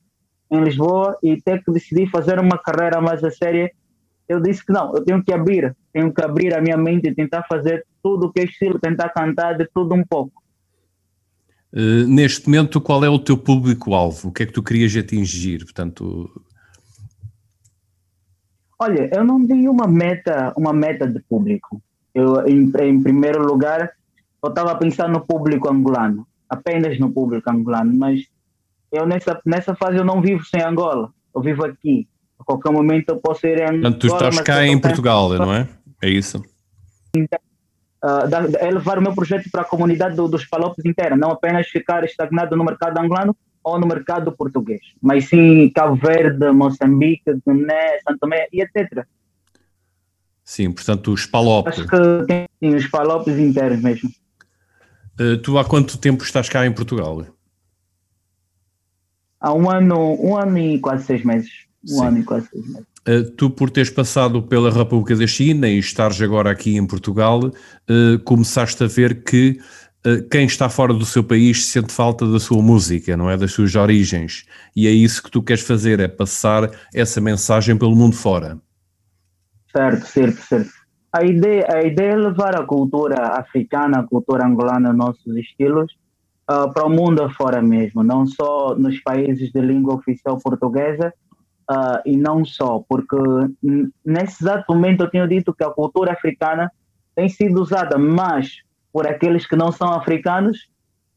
em 0.50 0.62
Lisboa 0.62 1.17
e 1.22 1.40
ter 1.40 1.62
que 1.64 1.72
decidir 1.72 2.11
fazer 2.11 2.38
uma 2.38 2.58
carreira 2.58 3.00
mais 3.00 3.22
a 3.22 3.31
séria, 3.31 3.70
eu 4.28 4.40
disse 4.40 4.64
que 4.64 4.72
não, 4.72 4.94
eu 4.94 5.05
tenho 5.05 5.22
que 5.22 5.32
abrir, 5.32 5.76
tenho 5.93 6.12
que 6.12 6.22
abrir 6.22 6.55
a 6.55 6.61
minha 6.61 6.76
mente 6.76 7.08
e 7.08 7.14
tentar 7.14 7.44
fazer 7.49 7.84
tudo 8.02 8.26
o 8.26 8.32
que 8.32 8.40
é 8.40 8.44
estilo, 8.44 8.78
tentar 8.78 9.08
cantar 9.11 9.56
de 9.56 9.69
tudo 9.75 9.94
um 9.94 10.05
pouco. 10.05 10.40
Uh, 11.72 12.06
neste 12.06 12.49
momento, 12.49 12.81
qual 12.81 13.05
é 13.05 13.08
o 13.08 13.19
teu 13.19 13.37
público-alvo? 13.37 14.28
O 14.28 14.32
que 14.32 14.43
é 14.43 14.46
que 14.46 14.52
tu 14.52 14.62
querias 14.62 14.96
atingir? 14.96 15.64
Portanto, 15.64 16.28
Olha, 18.82 19.11
eu 19.15 19.23
não 19.23 19.47
tenho 19.47 19.71
uma 19.71 19.87
meta, 19.87 20.55
uma 20.56 20.72
meta 20.72 21.06
de 21.06 21.20
público. 21.20 21.82
Eu, 22.15 22.46
em, 22.46 22.72
em 22.81 23.03
primeiro 23.03 23.43
lugar, 23.44 23.91
eu 24.43 24.49
estava 24.49 24.72
a 24.72 24.75
pensar 24.75 25.06
no 25.06 25.20
público 25.20 25.70
angolano, 25.70 26.27
apenas 26.49 26.99
no 26.99 27.13
público 27.13 27.51
angolano, 27.51 27.93
mas 27.94 28.20
eu 28.91 29.06
nessa, 29.06 29.39
nessa 29.44 29.75
fase 29.75 29.99
eu 29.99 30.05
não 30.05 30.22
vivo 30.22 30.43
sem 30.44 30.63
Angola, 30.63 31.10
eu 31.34 31.43
vivo 31.43 31.65
aqui. 31.65 32.08
A 32.39 32.44
qualquer 32.44 32.72
momento 32.72 33.10
eu 33.10 33.17
posso 33.19 33.46
ir 33.46 33.58
em 33.60 33.65
Angola. 33.65 33.81
portanto 33.82 33.99
tu 34.01 34.06
estás 34.06 34.41
cá 34.41 34.67
em 34.67 34.81
Portugal, 34.81 35.29
pensando, 35.29 35.46
não 35.46 35.55
é? 35.55 35.69
É 36.03 36.08
isso? 36.08 36.43
ah, 38.03 38.27
da- 38.27 38.49
é 38.58 38.70
levar 38.70 38.99
o 38.99 39.03
meu 39.03 39.15
projeto 39.15 39.51
para 39.53 39.60
a 39.60 39.65
comunidade 39.65 40.17
do- 40.17 40.27
dos 40.27 40.46
Palopes 40.46 40.82
inteira, 40.87 41.15
não 41.17 41.31
apenas 41.32 41.69
ficar 41.69 42.03
estagnado 42.05 42.56
no 42.56 42.65
mercado 42.65 42.96
angolano 42.99 43.37
ou 43.62 43.79
no 43.79 43.86
mercado 43.86 44.32
português, 44.32 44.81
mas 45.00 45.29
sim 45.29 45.70
Cabo 45.70 45.96
Verde, 45.96 46.50
Moçambique, 46.50 47.22
Guiné, 47.46 47.98
Santo 48.00 48.19
Tomé 48.20 48.46
e 48.52 48.62
etc. 48.62 49.05
Sim, 50.44 50.72
portanto, 50.72 51.12
os 51.12 51.26
Palop. 51.26 51.69
Acho 51.69 51.86
que 51.86 52.26
tem 52.26 52.48
sim, 52.58 52.74
os 52.74 52.86
Palopes 52.88 53.38
inteiros 53.38 53.81
mesmo. 53.81 54.10
Uh, 55.20 55.36
tu 55.36 55.58
há 55.58 55.64
quanto 55.64 55.98
tempo 55.98 56.24
estás 56.24 56.48
cá 56.48 56.67
em 56.67 56.72
Portugal? 56.72 57.26
Há 59.40 59.55
um 59.55 59.70
ano, 59.70 60.19
um 60.20 60.36
ano 60.36 60.58
e 60.58 60.79
quase 60.81 61.05
seis 61.05 61.24
meses. 61.24 61.50
Um 61.84 61.98
Sim. 61.98 62.06
ano 62.06 62.19
e 62.19 62.22
quase 62.24 62.48
seis 62.48 62.67
meses. 62.67 62.86
Uh, 63.08 63.31
tu, 63.31 63.48
por 63.48 63.70
teres 63.70 63.90
passado 63.90 64.43
pela 64.43 64.70
República 64.70 65.17
da 65.17 65.26
China 65.26 65.69
e 65.69 65.79
estares 65.79 66.20
agora 66.20 66.50
aqui 66.50 66.76
em 66.76 66.86
Portugal, 66.86 67.46
uh, 67.46 68.19
começaste 68.24 68.84
a 68.84 68.86
ver 68.86 69.24
que 69.24 69.58
quem 70.31 70.47
está 70.47 70.69
fora 70.69 70.95
do 70.95 71.05
seu 71.05 71.23
país 71.23 71.67
sente 71.67 71.93
falta 71.93 72.27
da 72.27 72.41
sua 72.41 72.63
música, 72.63 73.17
não 73.17 73.29
é? 73.31 73.37
Das 73.37 73.53
suas 73.53 73.75
origens. 73.75 74.47
E 74.75 74.87
é 74.87 74.91
isso 74.91 75.23
que 75.23 75.31
tu 75.31 75.43
queres 75.43 75.63
fazer, 75.63 76.01
é 76.01 76.09
passar 76.09 76.71
essa 76.95 77.21
mensagem 77.21 77.77
pelo 77.77 77.95
mundo 77.95 78.17
fora. 78.17 78.59
Certo, 79.71 80.07
certo, 80.07 80.41
certo. 80.41 80.71
A 81.13 81.25
ideia, 81.25 81.67
a 81.69 81.83
ideia 81.83 82.13
é 82.13 82.17
levar 82.17 82.55
a 82.55 82.65
cultura 82.65 83.39
africana, 83.39 84.01
a 84.01 84.03
cultura 84.05 84.47
angolana, 84.47 84.93
nossos 84.93 85.37
estilos, 85.37 85.93
ah, 86.47 86.69
para 86.69 86.87
o 86.87 86.91
mundo 86.91 87.23
afora 87.23 87.61
mesmo, 87.61 88.03
não 88.03 88.27
só 88.27 88.75
nos 88.77 89.01
países 89.01 89.53
de 89.53 89.61
língua 89.61 89.95
oficial 89.95 90.39
portuguesa, 90.39 91.13
ah, 91.69 92.01
e 92.07 92.17
não 92.17 92.45
só, 92.45 92.83
porque 92.89 93.17
nesse 94.05 94.43
exato 94.43 94.73
momento 94.73 95.05
eu 95.05 95.11
tenho 95.11 95.29
dito 95.29 95.53
que 95.53 95.65
a 95.65 95.71
cultura 95.71 96.13
africana 96.13 96.71
tem 97.15 97.29
sido 97.29 97.61
usada 97.61 97.99
mais 97.99 98.63
por 98.93 99.06
aqueles 99.06 99.47
que 99.47 99.56
não 99.56 99.70
são 99.73 99.93
africanos 99.93 100.69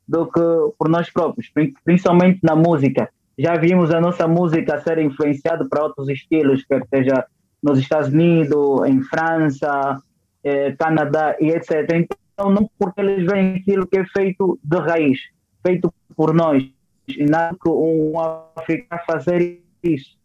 do 0.07 0.25
que 0.25 0.41
por 0.77 0.89
nós 0.89 1.09
próprios, 1.09 1.49
prin- 1.49 1.73
principalmente 1.83 2.39
na 2.43 2.55
música. 2.55 3.09
já 3.37 3.55
vimos 3.55 3.89
a 3.91 3.99
nossa 3.99 4.27
música 4.27 4.79
ser 4.81 4.99
influenciada 4.99 5.67
para 5.67 5.83
outros 5.83 6.07
estilos, 6.09 6.63
quer 6.65 6.85
seja 6.87 7.25
nos 7.63 7.79
Estados 7.79 8.09
Unidos, 8.09 8.85
em 8.85 9.01
França, 9.01 9.97
eh, 10.43 10.73
Canadá 10.77 11.35
e 11.39 11.49
etc. 11.49 11.89
Então, 11.95 12.51
não 12.51 12.69
porque 12.77 13.01
eles 13.01 13.25
veem 13.25 13.55
aquilo 13.55 13.87
que 13.87 13.97
é 13.97 14.05
feito 14.05 14.59
de 14.63 14.77
raiz, 14.77 15.19
feito 15.65 15.91
por 16.15 16.33
nós, 16.33 16.63
e 17.07 17.23
nada 17.25 17.55
que 17.59 17.69
um 17.69 18.13
africano 18.55 19.01
fazer 19.07 19.61
isso. 19.81 20.15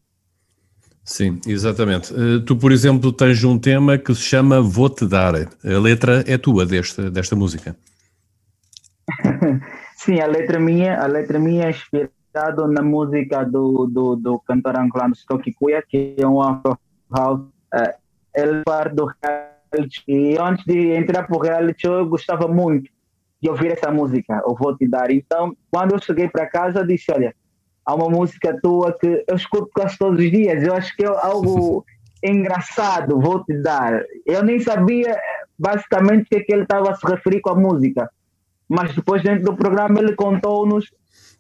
Sim, 1.08 1.40
exatamente. 1.46 2.12
Uh, 2.12 2.38
tu, 2.44 2.54
por 2.54 2.70
exemplo, 2.70 3.10
tens 3.10 3.42
um 3.42 3.58
tema 3.58 3.96
que 3.96 4.14
se 4.14 4.20
chama 4.20 4.60
Vou-te 4.60 5.06
Dar. 5.06 5.34
A 5.34 5.78
letra 5.80 6.22
é 6.26 6.36
tua 6.36 6.66
desta, 6.66 7.10
desta 7.10 7.34
música. 7.34 7.74
Sim, 9.96 10.20
a 10.20 10.26
letra 10.26 10.60
minha, 10.60 11.02
a 11.02 11.06
letra 11.06 11.38
minha 11.38 11.64
é 11.64 11.70
inspirada 11.70 12.68
na 12.68 12.82
música 12.82 13.42
do, 13.42 13.86
do, 13.86 14.16
do 14.16 14.38
cantor 14.40 14.78
angolano 14.78 15.16
Stocky 15.16 15.54
Kuya, 15.54 15.82
que 15.82 16.14
é 16.18 16.26
um 16.26 16.42
afro 16.42 16.78
house. 17.10 17.40
Uh, 17.74 17.94
ele 18.34 18.62
parte 18.62 18.94
do 18.94 19.06
reality. 19.06 20.04
E 20.06 20.36
antes 20.38 20.62
de 20.66 20.92
entrar 20.92 21.26
para 21.26 21.36
o 21.38 21.40
reality 21.40 21.86
eu 21.86 22.04
gostava 22.06 22.46
muito 22.46 22.90
de 23.42 23.48
ouvir 23.48 23.72
essa 23.72 23.90
música, 23.90 24.42
Eu 24.46 24.54
Vou 24.54 24.76
Te 24.76 24.86
Dar. 24.86 25.10
Então, 25.10 25.56
quando 25.70 25.92
eu 25.94 26.02
cheguei 26.02 26.28
para 26.28 26.46
casa, 26.46 26.84
disse, 26.84 27.10
olha, 27.10 27.34
há 27.88 27.94
uma 27.94 28.10
música 28.10 28.54
tua 28.60 28.92
que 28.92 29.24
eu 29.26 29.34
escuto 29.34 29.70
quase 29.74 29.96
todos 29.96 30.22
os 30.22 30.30
dias. 30.30 30.62
Eu 30.62 30.74
acho 30.74 30.94
que 30.94 31.04
é 31.04 31.08
algo 31.08 31.86
engraçado, 32.22 33.18
vou 33.18 33.42
te 33.42 33.54
dar. 33.62 34.04
Eu 34.26 34.44
nem 34.44 34.60
sabia 34.60 35.18
basicamente 35.58 36.24
o 36.24 36.28
que, 36.28 36.36
é 36.36 36.40
que 36.40 36.52
ele 36.52 36.64
estava 36.64 36.90
a 36.90 36.94
se 36.94 37.06
referir 37.06 37.40
com 37.40 37.50
a 37.50 37.54
música. 37.54 38.10
Mas 38.68 38.94
depois, 38.94 39.22
dentro 39.22 39.44
do 39.44 39.56
programa, 39.56 40.00
ele 40.00 40.14
contou-nos 40.14 40.84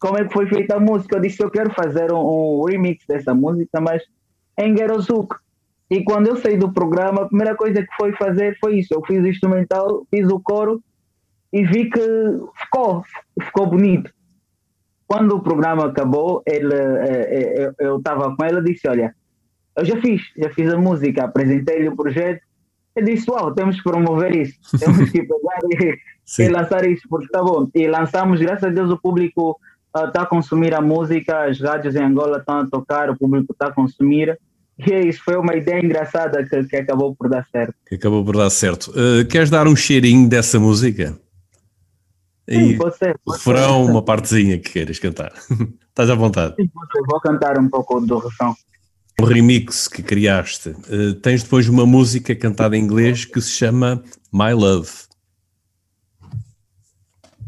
como 0.00 0.16
é 0.16 0.24
que 0.24 0.32
foi 0.32 0.48
feita 0.48 0.76
a 0.76 0.80
música. 0.80 1.16
Eu 1.16 1.20
disse: 1.20 1.44
Eu 1.44 1.50
quero 1.50 1.70
fazer 1.74 2.10
um, 2.10 2.62
um 2.62 2.64
remix 2.64 3.04
dessa 3.06 3.34
música, 3.34 3.78
mas 3.78 4.02
em 4.58 4.74
Gerozuk. 4.74 5.36
E 5.90 6.02
quando 6.02 6.28
eu 6.28 6.36
saí 6.36 6.56
do 6.56 6.72
programa, 6.72 7.22
a 7.22 7.28
primeira 7.28 7.54
coisa 7.54 7.82
que 7.82 7.94
foi 7.94 8.12
fazer 8.12 8.56
foi 8.58 8.78
isso. 8.78 8.94
Eu 8.94 9.02
fiz 9.04 9.22
o 9.22 9.28
instrumental, 9.28 10.06
fiz 10.10 10.26
o 10.28 10.40
coro 10.40 10.82
e 11.52 11.62
vi 11.66 11.90
que 11.90 12.00
ficou, 12.58 13.04
ficou 13.38 13.66
bonito 13.66 14.10
quando 15.08 15.36
o 15.36 15.40
programa 15.40 15.86
acabou, 15.86 16.42
ele, 16.46 16.74
eh, 16.74 17.64
eh, 17.64 17.72
eu 17.78 17.96
estava 17.96 18.36
com 18.36 18.44
ele 18.44 18.58
e 18.58 18.74
disse: 18.74 18.86
Olha, 18.86 19.14
eu 19.74 19.82
já 19.82 19.98
fiz, 20.02 20.20
já 20.36 20.50
fiz 20.50 20.70
a 20.70 20.76
música, 20.76 21.24
apresentei-lhe 21.24 21.88
o 21.88 21.96
projeto. 21.96 22.42
Ele 22.94 23.14
disse: 23.14 23.30
Uau, 23.30 23.54
temos 23.54 23.78
que 23.78 23.82
promover 23.82 24.36
isso, 24.36 24.54
temos 24.78 25.10
que 25.10 25.22
pegar 25.22 25.60
e, 25.70 25.98
e, 26.44 26.48
lançar 26.50 26.86
isso, 26.86 27.08
porque 27.08 27.24
está 27.24 27.42
bom. 27.42 27.70
E 27.74 27.88
lançamos, 27.88 28.38
graças 28.38 28.64
a 28.64 28.68
Deus, 28.68 28.90
o 28.90 28.98
público 28.98 29.58
está 29.96 30.20
uh, 30.20 30.24
a 30.24 30.26
consumir 30.26 30.74
a 30.74 30.82
música, 30.82 31.46
as 31.46 31.58
rádios 31.58 31.96
em 31.96 32.04
Angola 32.04 32.38
estão 32.38 32.58
a 32.58 32.66
tocar, 32.66 33.08
o 33.08 33.16
público 33.16 33.52
está 33.52 33.68
a 33.68 33.72
consumir. 33.72 34.38
E 34.78 34.92
é 34.92 35.00
isso 35.08 35.24
foi 35.24 35.36
uma 35.36 35.56
ideia 35.56 35.82
engraçada 35.82 36.44
que, 36.44 36.64
que 36.64 36.76
acabou 36.76 37.16
por 37.16 37.30
dar 37.30 37.46
certo. 37.50 37.74
Que 37.88 37.94
acabou 37.94 38.22
por 38.22 38.36
dar 38.36 38.50
certo. 38.50 38.90
Uh, 38.90 39.26
queres 39.26 39.48
dar 39.48 39.66
um 39.66 39.74
cheirinho 39.74 40.28
dessa 40.28 40.60
música? 40.60 41.18
Sim, 42.48 42.78
pode 42.78 42.96
ser. 42.96 43.18
Pode 43.24 43.38
refrão, 43.38 43.84
uma 43.84 44.02
partezinha 44.02 44.58
que 44.58 44.72
queiras 44.72 44.98
cantar. 44.98 45.32
Estás 45.88 46.08
à 46.08 46.14
vontade. 46.14 46.54
Sim, 46.56 46.70
vou 47.08 47.20
cantar 47.20 47.58
um 47.58 47.68
pouco 47.68 48.00
do 48.00 48.18
refrão. 48.18 48.54
O 49.20 49.24
remix 49.24 49.88
que 49.88 50.02
criaste, 50.02 50.70
uh, 50.70 51.14
tens 51.20 51.42
depois 51.42 51.68
uma 51.68 51.84
música 51.84 52.34
cantada 52.34 52.76
em 52.76 52.82
inglês 52.82 53.24
que 53.24 53.40
se 53.40 53.50
chama 53.50 54.02
My 54.32 54.52
Love. 54.52 54.90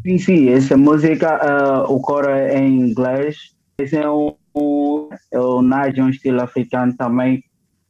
Sim, 0.02 0.18
sim, 0.18 0.48
essa 0.48 0.76
música, 0.76 1.84
uh, 1.86 1.92
o 1.92 2.00
coro 2.00 2.28
é 2.28 2.58
em 2.58 2.80
inglês. 2.80 3.36
Esse 3.78 3.96
é 3.96 4.10
um, 4.10 4.34
um, 4.54 5.08
é 5.30 5.40
um, 5.40 5.60
um 5.60 6.08
estilo 6.08 6.42
africano 6.42 6.94
também 6.96 7.44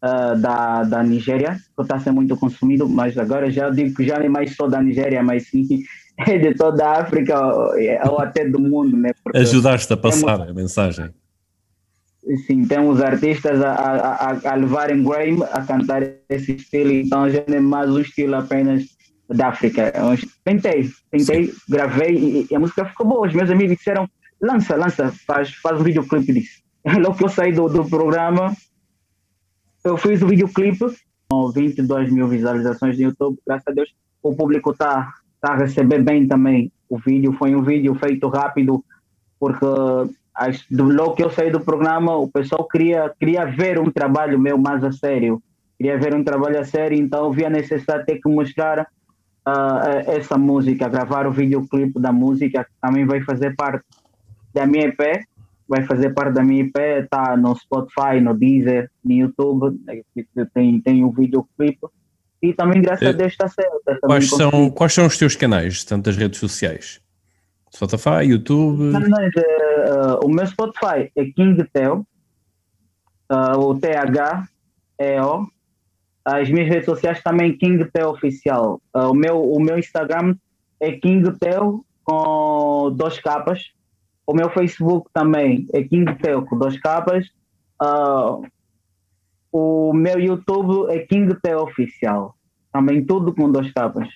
uh, 0.05 0.39
da, 0.39 0.83
da 0.85 1.03
Nigéria, 1.03 1.57
que 1.75 1.83
está 1.83 1.99
sendo 1.99 2.17
muito 2.17 2.37
consumido, 2.37 2.89
mas 2.89 3.17
agora 3.17 3.51
já 3.51 3.71
digo 3.71 3.95
que 3.95 4.07
já 4.07 4.19
nem 4.19 4.29
mais 4.29 4.55
só 4.55 4.69
da 4.69 4.83
Nigéria, 4.83 5.23
mas 5.23 5.49
sim 5.49 5.67
é 5.67 6.10
de 6.27 6.55
toda 6.55 6.85
a 6.87 7.01
África 7.01 7.39
ou 8.09 8.21
até 8.21 8.45
do 8.49 8.61
mundo, 8.61 8.97
né? 8.97 9.11
Porque 9.23 9.39
Ajudaste 9.39 9.93
a 9.93 9.97
passar 9.97 10.37
temos, 10.37 10.51
a 10.51 10.55
mensagem. 10.55 11.11
Sim, 12.47 12.67
temos 12.67 13.01
artistas 13.01 13.63
a, 13.63 13.73
a, 13.73 14.53
a 14.53 14.55
levarem 14.55 15.03
grime 15.03 15.43
a 15.51 15.63
cantar 15.63 16.03
esse 16.29 16.53
estilo, 16.53 16.93
então 16.93 17.29
já 17.29 17.43
não 17.49 17.57
é 17.57 17.61
mais 17.61 17.91
um 17.91 18.01
estilo 18.01 18.37
apenas 18.37 18.85
da 19.29 19.49
África. 19.49 19.93
Eu 19.97 20.17
tentei, 20.45 20.91
tentei, 21.11 21.47
sim. 21.47 21.57
gravei 21.69 22.15
e, 22.15 22.47
e, 22.51 22.55
a 22.55 22.61
música 22.61 22.85
ficou 22.85 23.07
boa. 23.07 23.27
Os 23.27 23.35
meus 23.35 23.51
amigos 23.51 23.77
disseram: 23.77 24.09
lança, 24.41 24.77
lança, 24.77 25.13
faz, 25.27 25.55
faz 25.55 25.81
o 25.81 25.85
videoclipe 25.85 26.33
disso. 26.33 26.61
Logo 26.85 27.17
que 27.17 27.25
eu 27.25 27.29
saí 27.29 27.53
do, 27.53 27.69
do 27.69 27.89
programa, 27.89 28.55
eu 29.85 29.97
fiz 29.97 30.21
o 30.23 30.29
videoclipe 30.29 30.87
com 31.29 31.51
22 31.51 32.13
mil 32.13 32.29
visualizações 32.29 32.99
no 32.99 33.05
YouTube, 33.05 33.39
graças 33.47 33.67
a 33.69 33.73
Deus 33.73 33.91
o 34.23 34.35
público 34.35 34.73
está 34.73 35.15
está 35.43 35.55
a 35.55 35.57
receber 35.57 36.03
bem 36.03 36.29
também 36.29 36.71
o 36.89 36.99
vídeo. 36.99 37.33
Foi 37.33 37.55
um 37.57 37.63
vídeo 37.63 37.95
feito 37.95 38.29
rápido, 38.29 38.85
porque 39.39 39.67
logo 40.71 41.15
que 41.15 41.25
eu 41.25 41.31
saí 41.31 41.51
do 41.51 41.61
programa, 41.61 42.15
o 42.17 42.29
pessoal 42.29 42.69
queria, 42.69 43.13
queria 43.19 43.47
ver 43.47 43.79
um 43.79 43.91
trabalho 43.91 44.39
meu 44.39 44.59
mais 44.59 44.85
a 44.85 44.93
sério. 44.93 45.43
Queria 45.79 45.99
ver 45.99 46.15
um 46.15 46.23
trabalho 46.23 46.61
a 46.61 46.65
sério, 46.65 46.99
então 46.99 47.33
vi 47.33 47.45
a 47.45 47.51
necessidade 47.51 48.01
de 48.01 48.07
ter 48.07 48.21
que 48.21 48.29
mostrar 48.29 48.83
uh, 48.83 50.01
essa 50.07 50.37
música, 50.37 50.89
gravar 50.89 51.27
o 51.27 51.33
videoclipe 51.33 51.99
da 51.99 52.13
música, 52.13 52.65
que 52.65 52.71
também 52.83 53.07
vai 53.07 53.23
fazer 53.23 53.57
parte 53.57 53.83
da 54.53 54.67
minha 54.67 54.89
EP. 54.89 55.25
Vai 55.67 55.85
fazer 55.85 56.11
parte 56.11 56.35
da 56.35 56.43
minha 56.43 56.65
EP, 56.65 56.77
está 57.05 57.37
no 57.37 57.55
Spotify, 57.55 58.21
no 58.21 58.35
Deezer, 58.35 58.91
no 59.05 59.13
YouTube, 59.13 59.81
tem, 60.53 60.81
tem 60.81 61.05
o 61.05 61.11
videoclipe 61.13 61.87
e 62.43 62.55
também, 62.55 62.81
graças 62.81 63.07
a 63.07 63.11
eh, 63.11 63.13
Deus, 63.13 63.33
está 63.33 63.49
certo. 63.49 63.81
Quais 64.01 64.29
são, 64.31 64.71
quais 64.71 64.95
são 64.95 65.07
os 65.07 65.19
teus 65.19 65.37
canais, 65.37 65.85
tanto 65.85 66.07
das 66.07 66.17
redes 66.17 66.39
sociais? 66.39 67.01
Spotify, 67.75 68.25
YouTube? 68.25 68.91
Uh, 68.91 70.25
o 70.25 70.29
meu 70.29 70.47
Spotify 70.47 71.11
é 71.15 71.25
KingTel, 71.25 72.05
uh, 73.31 73.59
o 73.59 73.79
TH 73.79 74.49
é 74.99 75.23
O. 75.23 75.47
As 76.25 76.51
minhas 76.51 76.69
redes 76.69 76.85
sociais 76.85 77.23
também 77.23 77.57
KingTel 77.57 78.11
Oficial. 78.11 78.81
Uh, 78.95 79.11
o, 79.11 79.15
meu, 79.15 79.43
o 79.43 79.61
meu 79.61 79.79
Instagram 79.79 80.35
é 80.79 80.93
KingTel 80.93 81.85
com 82.05 82.93
dois 82.95 83.19
capas. 83.21 83.71
O 84.27 84.35
meu 84.35 84.51
Facebook 84.51 85.09
também 85.13 85.67
é 85.73 85.83
KingTel 85.83 86.45
com 86.45 86.59
dois 86.59 86.79
capas. 86.79 87.27
Uh, 87.83 88.47
o 89.53 89.93
meu 89.93 90.19
YouTube 90.19 90.91
é 90.91 91.01
King 91.01 91.35
T 91.41 91.55
Oficial. 91.55 92.35
Também 92.73 93.05
tudo 93.05 93.35
com 93.35 93.51
duas 93.51 93.71
capas. 93.73 94.09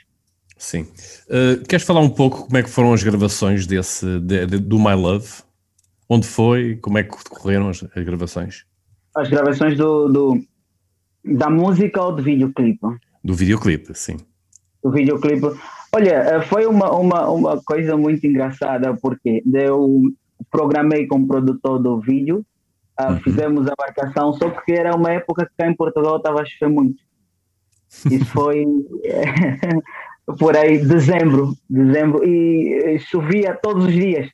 Sim. 0.57 0.83
Uh, 1.29 1.63
queres 1.69 1.85
falar 1.85 2.01
um 2.01 2.11
pouco 2.11 2.45
como 2.45 2.57
é 2.57 2.63
que 2.63 2.71
foram 2.71 2.93
as 2.93 3.03
gravações 3.03 3.67
desse, 3.67 4.21
de, 4.21 4.47
de, 4.47 4.59
do 4.59 4.79
My 4.79 4.95
Love? 4.95 5.43
Onde 6.09 6.27
foi? 6.27 6.77
Como 6.77 6.99
é 6.99 7.03
que 7.03 7.17
decorreram 7.17 7.69
as, 7.69 7.83
as 7.83 8.05
gravações? 8.05 8.65
As 9.17 9.29
gravações 9.29 9.77
do, 9.77 10.09
do, 10.09 10.41
da 11.25 11.51
música 11.51 12.03
ou 12.03 12.15
do 12.15 12.23
videoclipe? 12.23 12.87
Do 13.23 13.35
videoclipe, 13.35 13.95
sim. 13.95 14.19
Do 14.83 14.93
videoclipe. 14.93 15.59
Olha, 15.93 16.11
eh, 16.11 16.43
foi 16.43 16.67
uma, 16.67 16.91
uma, 16.93 17.31
uma 17.31 17.63
coisa 17.63 17.97
muito 17.97 18.27
engraçada, 18.27 18.95
porque 18.95 19.43
eu 19.53 20.03
programei 20.51 21.07
com 21.07 21.21
o 21.21 21.27
produtor 21.27 21.83
do 21.83 22.01
vídeo 22.01 22.45
Uh, 23.01 23.13
uhum. 23.13 23.21
Fizemos 23.21 23.67
a 23.67 23.75
marcação, 23.77 24.33
só 24.35 24.49
porque 24.49 24.73
era 24.73 24.95
uma 24.95 25.11
época 25.11 25.47
que 25.47 25.53
cá 25.59 25.69
em 25.69 25.75
Portugal 25.75 26.17
estava 26.17 26.43
a 26.43 26.45
chover 26.45 26.73
muito. 26.73 27.03
Isso 28.11 28.25
foi 28.27 28.65
por 30.39 30.57
aí, 30.57 30.79
dezembro, 30.79 31.55
dezembro, 31.69 32.25
e 32.25 32.99
chovia 33.01 33.59
todos 33.61 33.87
os 33.87 33.93
dias. 33.93 34.29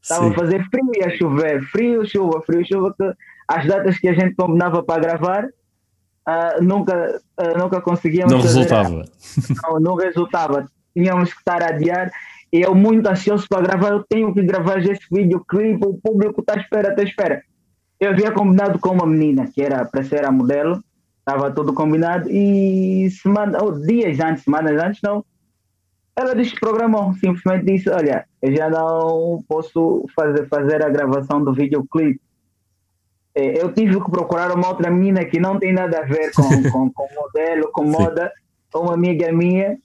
Estava 0.00 0.28
a 0.28 0.34
fazer 0.34 0.64
frio 0.70 0.90
e 0.94 1.04
a 1.04 1.10
chover, 1.10 1.62
frio, 1.64 2.06
chuva, 2.06 2.40
frio, 2.42 2.64
chuva, 2.66 2.94
que 2.96 3.12
as 3.48 3.66
datas 3.66 3.98
que 3.98 4.08
a 4.08 4.14
gente 4.14 4.34
combinava 4.34 4.82
para 4.82 5.00
gravar 5.00 5.44
uh, 5.44 6.62
nunca, 6.62 7.20
uh, 7.40 7.58
nunca 7.58 7.80
conseguíamos 7.80 8.32
Não 8.32 8.40
resultava. 8.40 9.04
Não, 9.62 9.80
não 9.80 9.94
resultava. 9.94 10.66
Tínhamos 10.94 11.32
que 11.32 11.38
estar 11.40 11.62
a 11.62 11.68
adiar 11.68 12.10
e 12.52 12.62
eu 12.62 12.74
muito 12.74 13.06
ansioso 13.06 13.46
para 13.48 13.62
gravar, 13.62 13.90
eu 13.90 14.04
tenho 14.08 14.32
que 14.32 14.42
gravar 14.42 14.78
esse 14.78 15.04
videoclipe, 15.10 15.84
o 15.84 15.98
público 15.98 16.40
está 16.40 16.54
à 16.54 16.60
espera, 16.60 16.90
está 16.90 17.02
à 17.02 17.04
espera 17.04 17.42
eu 17.98 18.10
havia 18.10 18.30
combinado 18.30 18.78
com 18.78 18.90
uma 18.90 19.06
menina 19.06 19.46
que 19.46 19.62
era 19.62 19.84
para 19.84 20.04
ser 20.04 20.24
a 20.24 20.30
modelo, 20.30 20.82
estava 21.18 21.50
tudo 21.50 21.72
combinado 21.72 22.30
e 22.30 23.10
semana, 23.10 23.62
ou 23.62 23.80
dias 23.80 24.20
antes, 24.20 24.44
semanas 24.44 24.82
antes, 24.82 25.00
não. 25.02 25.24
Ela 26.14 26.34
disse 26.34 26.58
programou, 26.58 27.12
simplesmente 27.14 27.64
disse, 27.64 27.90
olha, 27.90 28.26
eu 28.40 28.54
já 28.54 28.70
não 28.70 29.42
posso 29.48 30.06
fazer, 30.14 30.46
fazer 30.48 30.82
a 30.82 30.88
gravação 30.88 31.42
do 31.42 31.52
videoclipe. 31.52 32.20
É, 33.34 33.60
eu 33.62 33.72
tive 33.72 34.02
que 34.02 34.10
procurar 34.10 34.50
uma 34.50 34.68
outra 34.68 34.90
menina 34.90 35.24
que 35.24 35.38
não 35.38 35.58
tem 35.58 35.72
nada 35.72 35.98
a 35.98 36.04
ver 36.04 36.32
com, 36.32 36.42
com, 36.70 36.90
com 36.90 37.08
modelo, 37.14 37.70
com 37.72 37.84
moda, 37.84 38.32
uma 38.74 38.94
amiga 38.94 39.30
minha, 39.32 39.78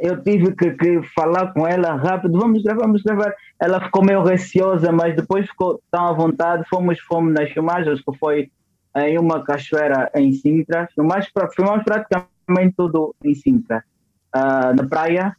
eu 0.00 0.22
tive 0.22 0.54
que, 0.54 0.72
que, 0.72 1.02
falar 1.14 1.52
com 1.52 1.66
ela 1.66 1.94
rápido, 1.94 2.38
vamos 2.38 2.62
gravar, 2.62 2.82
vamos 2.82 3.02
gravar. 3.02 3.34
Ela 3.58 3.80
ficou 3.80 4.04
meio 4.04 4.22
receosa, 4.22 4.92
mas 4.92 5.16
depois 5.16 5.46
ficou 5.46 5.80
tão 5.90 6.06
à 6.06 6.12
vontade. 6.12 6.64
Fomos, 6.68 7.00
fomos 7.00 7.32
nas 7.32 7.50
filmagens, 7.50 8.00
que 8.02 8.18
foi 8.18 8.50
em 8.96 9.18
uma 9.18 9.42
cachoeira 9.42 10.10
em 10.14 10.32
Sintra. 10.32 10.88
Filmamos, 10.94 11.26
filmamos 11.54 11.84
praticamente 11.84 12.74
tudo 12.76 13.14
em 13.24 13.34
Sintra. 13.34 13.82
Uh, 14.34 14.76
na 14.76 14.86
praia. 14.86 15.34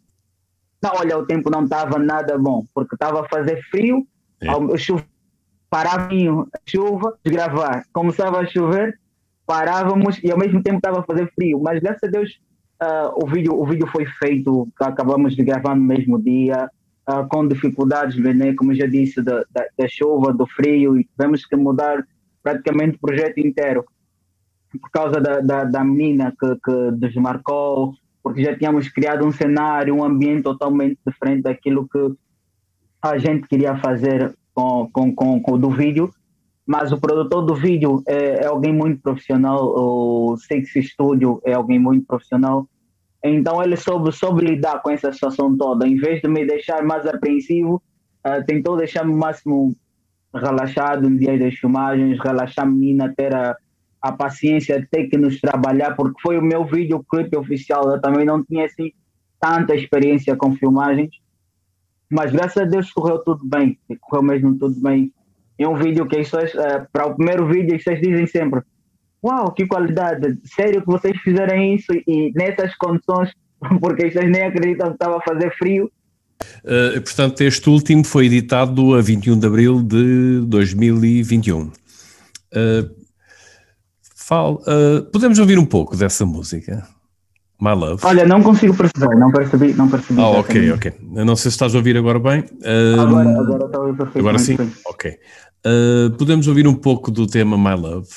Não, 0.83 0.91
olha, 0.95 1.17
o 1.19 1.25
tempo 1.25 1.51
não 1.51 1.63
estava 1.63 1.99
nada 1.99 2.37
bom, 2.39 2.65
porque 2.73 2.95
estava 2.95 3.21
a 3.21 3.29
fazer 3.29 3.61
frio, 3.69 4.07
é. 4.41 4.77
chuva, 4.77 5.05
parava 5.69 6.09
a 6.11 6.59
chuva, 6.67 7.15
desgravar. 7.23 7.85
Começava 7.93 8.39
a 8.39 8.47
chover, 8.47 8.99
parávamos 9.45 10.19
e 10.23 10.31
ao 10.31 10.39
mesmo 10.39 10.63
tempo 10.63 10.77
estava 10.77 11.01
a 11.01 11.03
fazer 11.03 11.31
frio. 11.35 11.61
Mas 11.61 11.79
graças 11.79 12.03
a 12.03 12.07
Deus 12.07 12.41
Uh, 12.81 13.23
o, 13.23 13.27
vídeo, 13.27 13.53
o 13.53 13.63
vídeo 13.63 13.85
foi 13.87 14.05
feito, 14.05 14.67
acabamos 14.79 15.35
de 15.35 15.43
gravar 15.43 15.75
no 15.75 15.83
mesmo 15.83 16.19
dia, 16.19 16.67
uh, 17.07 17.27
com 17.29 17.47
dificuldades, 17.47 18.17
né, 18.17 18.55
como 18.55 18.73
já 18.73 18.87
disse, 18.87 19.21
da, 19.21 19.43
da, 19.51 19.65
da, 19.77 19.87
chuva, 19.87 20.33
do 20.33 20.47
frio, 20.47 20.97
e 20.97 21.03
tivemos 21.03 21.45
que 21.45 21.55
mudar 21.55 22.03
praticamente 22.41 22.97
o 22.97 22.99
projeto 22.99 23.37
inteiro. 23.37 23.85
Por 24.71 24.89
causa 24.89 25.21
da, 25.21 25.41
da, 25.41 25.63
da 25.65 25.83
menina 25.83 26.33
que, 26.39 26.55
que 26.55 26.91
desmarcou, 26.93 27.93
porque 28.23 28.43
já 28.43 28.57
tínhamos 28.57 28.89
criado 28.89 29.25
um 29.25 29.31
cenário, 29.31 29.95
um 29.95 30.03
ambiente 30.03 30.43
totalmente 30.43 30.97
diferente 31.05 31.43
daquilo 31.43 31.87
que 31.87 32.15
a 33.01 33.17
gente 33.17 33.47
queria 33.47 33.77
fazer 33.77 34.33
com, 34.53 34.89
com, 34.91 35.13
com, 35.13 35.41
com 35.41 35.57
do 35.59 35.69
vídeo. 35.69 36.11
Mas 36.65 36.91
o 36.91 36.99
produtor 36.99 37.43
do 37.43 37.55
vídeo 37.55 38.01
é, 38.07 38.43
é, 38.43 38.45
alguém 38.45 38.73
muito 38.73 39.01
profissional, 39.01 39.59
o 39.75 40.37
Sexy 40.37 40.83
Studio 40.83 41.41
é 41.43 41.53
alguém 41.53 41.79
muito 41.79 42.05
profissional, 42.05 42.67
então 43.23 43.61
ele 43.63 43.77
soube, 43.77 44.11
soube 44.11 44.43
lidar 44.43 44.81
com 44.81 44.89
essa 44.89 45.11
situação 45.11 45.55
toda, 45.55 45.87
em 45.87 45.95
vez 45.95 46.21
de 46.21 46.27
me 46.27 46.45
deixar 46.45 46.83
mais 46.83 47.05
apreensivo, 47.05 47.81
uh, 48.25 48.43
tentou 48.45 48.75
deixar-me 48.75 49.13
o 49.13 49.17
máximo 49.17 49.75
relaxado 50.33 51.09
no 51.09 51.17
dia 51.17 51.37
das 51.37 51.53
filmagens, 51.55 52.19
relaxar 52.19 52.65
a 52.65 52.69
menina, 52.69 53.13
ter 53.15 53.35
a, 53.35 53.55
a 54.01 54.11
paciência 54.11 54.79
de 54.79 54.87
ter 54.87 55.07
que 55.07 55.17
nos 55.17 55.39
trabalhar, 55.39 55.95
porque 55.95 56.19
foi 56.21 56.37
o 56.37 56.41
meu 56.41 56.65
vídeo 56.65 57.05
clipe 57.07 57.37
oficial, 57.37 57.91
eu 57.91 58.01
também 58.01 58.25
não 58.25 58.43
tinha 58.43 58.65
assim 58.65 58.91
tanta 59.39 59.75
experiência 59.75 60.35
com 60.35 60.55
filmagens, 60.55 61.11
mas 62.09 62.31
graças 62.31 62.63
a 62.63 62.65
Deus 62.65 62.91
correu 62.91 63.19
tudo 63.19 63.45
bem, 63.45 63.77
correu 64.01 64.23
mesmo 64.23 64.57
tudo 64.57 64.79
bem. 64.81 65.13
É 65.57 65.67
um 65.67 65.75
vídeo 65.75 66.07
que 66.07 66.17
as 66.17 66.33
uh, 66.33 66.87
para 66.91 67.07
o 67.07 67.15
primeiro 67.15 67.47
vídeo, 67.47 67.77
pessoas 67.77 68.01
dizem 68.01 68.25
sempre: 68.25 68.61
Uau, 69.23 69.51
que 69.53 69.67
qualidade! 69.67 70.37
Sério 70.43 70.81
que 70.81 70.87
vocês 70.87 71.15
fizeram 71.21 71.55
isso 71.55 71.91
e 72.07 72.31
nessas 72.35 72.75
condições, 72.75 73.29
porque 73.79 74.05
pessoas 74.05 74.29
nem 74.29 74.43
acreditam 74.43 74.87
que 74.87 74.93
estava 74.95 75.17
a 75.17 75.21
fazer 75.21 75.51
frio. 75.57 75.91
Uh, 76.63 76.99
portanto, 77.01 77.41
este 77.41 77.69
último 77.69 78.03
foi 78.03 78.25
editado 78.25 78.95
a 78.95 79.01
21 79.01 79.37
de 79.37 79.45
abril 79.45 79.83
de 79.83 80.41
2021. 80.47 81.61
Uh, 81.61 81.71
eh, 82.51 82.89
fal, 84.15 84.55
uh, 84.55 85.03
podemos 85.11 85.37
ouvir 85.37 85.59
um 85.59 85.65
pouco 85.65 85.95
dessa 85.95 86.25
música? 86.25 86.87
My 87.61 87.75
Love. 87.75 88.03
Olha, 88.03 88.25
não 88.25 88.41
consigo 88.41 88.75
perceber, 88.75 89.15
não 89.17 89.31
percebi, 89.31 89.73
não 89.73 89.87
percebi. 89.87 90.19
Ah, 90.19 90.29
ok, 90.29 90.71
ok. 90.71 90.93
Eu 91.15 91.25
não 91.25 91.35
sei 91.35 91.51
se 91.51 91.55
estás 91.55 91.75
a 91.75 91.77
ouvir 91.77 91.95
agora 91.95 92.17
bem. 92.17 92.43
agora, 92.99 93.39
agora 93.39 93.65
está 93.65 93.77
a 93.77 93.81
ouvir. 93.81 94.17
Agora 94.17 94.39
sim? 94.39 94.57
Ok. 94.87 95.11
Uh, 95.63 96.09
podemos 96.17 96.47
ouvir 96.47 96.67
um 96.67 96.73
pouco 96.73 97.11
do 97.11 97.27
tema 97.27 97.55
My 97.55 97.79
Love? 97.79 98.07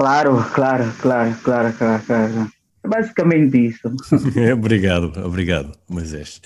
Claro, 0.00 0.42
claro, 0.54 0.90
claro, 0.98 1.36
claro, 1.42 1.74
claro, 1.76 2.02
claro. 2.06 2.50
É 2.82 2.88
basicamente 2.88 3.66
isso. 3.66 3.94
obrigado, 4.56 5.12
obrigado, 5.22 5.72
Moisés. 5.86 6.40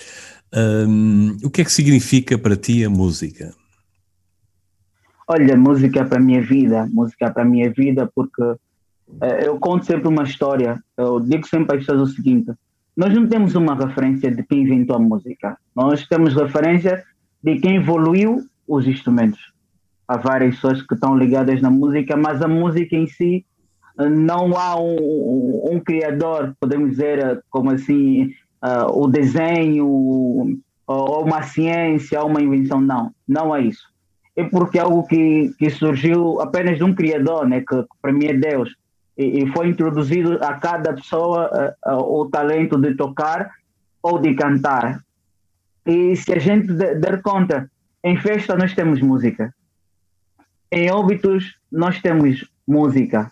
Um, 0.53 1.37
o 1.41 1.49
que 1.49 1.61
é 1.61 1.63
que 1.63 1.71
significa 1.71 2.37
para 2.37 2.57
ti 2.57 2.83
a 2.83 2.89
música? 2.89 3.53
Olha, 5.25 5.55
música 5.55 6.01
é 6.01 6.03
para 6.03 6.17
a 6.17 6.21
minha 6.21 6.41
vida, 6.41 6.85
música 6.91 7.27
é 7.27 7.29
para 7.29 7.43
a 7.43 7.45
minha 7.45 7.71
vida 7.71 8.11
porque 8.13 8.41
uh, 8.43 8.57
eu 9.41 9.57
conto 9.57 9.85
sempre 9.85 10.09
uma 10.09 10.23
história, 10.23 10.83
eu 10.97 11.21
digo 11.21 11.47
sempre 11.47 11.77
às 11.77 11.85
pessoas 11.85 12.09
o 12.09 12.13
seguinte, 12.13 12.51
nós 12.93 13.13
não 13.13 13.25
temos 13.25 13.55
uma 13.55 13.73
referência 13.73 14.29
de 14.31 14.43
quem 14.43 14.63
inventou 14.63 14.97
a 14.97 14.99
música, 14.99 15.57
nós 15.73 16.05
temos 16.05 16.35
referência 16.35 17.05
de 17.41 17.57
quem 17.59 17.77
evoluiu 17.77 18.45
os 18.67 18.85
instrumentos 18.85 19.54
há 20.07 20.17
várias 20.17 20.55
pessoas 20.55 20.81
que 20.81 20.93
estão 20.93 21.17
ligadas 21.17 21.61
na 21.61 21.69
música, 21.69 22.15
mas 22.15 22.41
a 22.41 22.47
música 22.47 22.95
em 22.95 23.07
si 23.07 23.45
não 23.97 24.57
há 24.57 24.79
um, 24.79 25.71
um 25.71 25.79
criador, 25.79 26.53
podemos 26.59 26.91
dizer, 26.91 27.43
como 27.49 27.71
assim, 27.71 28.25
uh, 28.63 28.91
o 28.93 29.07
desenho, 29.07 30.59
ou 30.87 31.23
uma 31.23 31.43
ciência, 31.43 32.21
ou 32.21 32.27
uma 32.27 32.41
invenção, 32.41 32.81
não, 32.81 33.11
não 33.27 33.55
é 33.55 33.61
isso. 33.61 33.87
É 34.35 34.43
porque 34.43 34.77
é 34.77 34.81
algo 34.81 35.07
que, 35.07 35.53
que 35.57 35.69
surgiu 35.69 36.41
apenas 36.41 36.77
de 36.77 36.83
um 36.83 36.93
criador, 36.93 37.47
né, 37.47 37.61
que, 37.61 37.85
para 38.01 38.11
mim 38.11 38.25
é 38.25 38.33
Deus, 38.33 38.69
e, 39.17 39.43
e 39.43 39.47
foi 39.53 39.69
introduzido 39.69 40.43
a 40.43 40.55
cada 40.55 40.93
pessoa 40.93 41.49
uh, 41.85 41.93
uh, 41.93 42.21
o 42.21 42.29
talento 42.29 42.77
de 42.77 42.95
tocar 42.95 43.49
ou 44.03 44.19
de 44.19 44.33
cantar. 44.35 44.99
E 45.85 46.15
se 46.17 46.33
a 46.33 46.39
gente 46.39 46.73
der 46.73 47.21
conta, 47.21 47.71
em 48.03 48.17
festa 48.17 48.57
nós 48.57 48.73
temos 48.73 49.01
música, 49.01 49.53
em 50.75 50.91
óbitos 50.91 51.55
nós 51.71 52.01
temos 52.01 52.45
música. 52.67 53.31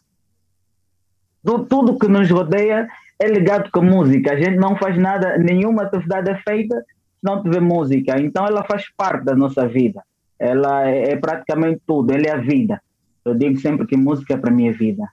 Do, 1.43 1.65
tudo 1.65 1.99
que 1.99 2.07
nos 2.07 2.29
rodeia 2.31 2.87
é 3.19 3.27
ligado 3.27 3.69
com 3.69 3.81
música. 3.81 4.31
A 4.31 4.37
gente 4.37 4.55
não 4.55 4.77
faz 4.77 4.97
nada, 4.97 5.37
nenhuma 5.37 5.83
atividade 5.83 6.31
é 6.31 6.37
feita 6.37 6.79
se 6.79 6.85
não 7.21 7.43
tiver 7.43 7.61
música. 7.61 8.19
Então 8.19 8.45
ela 8.45 8.63
faz 8.63 8.85
parte 8.95 9.25
da 9.25 9.35
nossa 9.35 9.67
vida. 9.67 10.01
Ela 10.39 10.89
é, 10.89 11.11
é 11.11 11.15
praticamente 11.17 11.81
tudo, 11.85 12.13
ela 12.13 12.25
é 12.25 12.31
a 12.31 12.37
vida. 12.37 12.81
Eu 13.25 13.35
digo 13.35 13.59
sempre 13.59 13.85
que 13.85 13.97
música 13.97 14.33
é 14.33 14.37
para 14.37 14.49
a 14.49 14.53
minha 14.53 14.71
vida. 14.71 15.07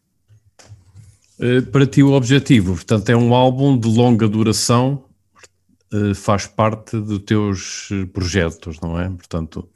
Eh, 1.41 1.63
para 1.63 1.87
ti 1.87 2.03
o 2.03 2.13
objetivo, 2.13 2.75
portanto, 2.75 3.09
é 3.09 3.17
um 3.17 3.35
álbum 3.35 3.77
de 3.79 3.89
longa 3.89 4.29
duração, 4.29 5.05
eh, 5.93 6.15
faz 6.15 6.47
parte 6.47 6.97
dos 7.01 7.19
teus 7.21 7.89
eh, 7.91 8.07
projetos, 8.07 8.79
não 8.81 9.01
é? 9.01 9.09
Portanto, 9.09 9.69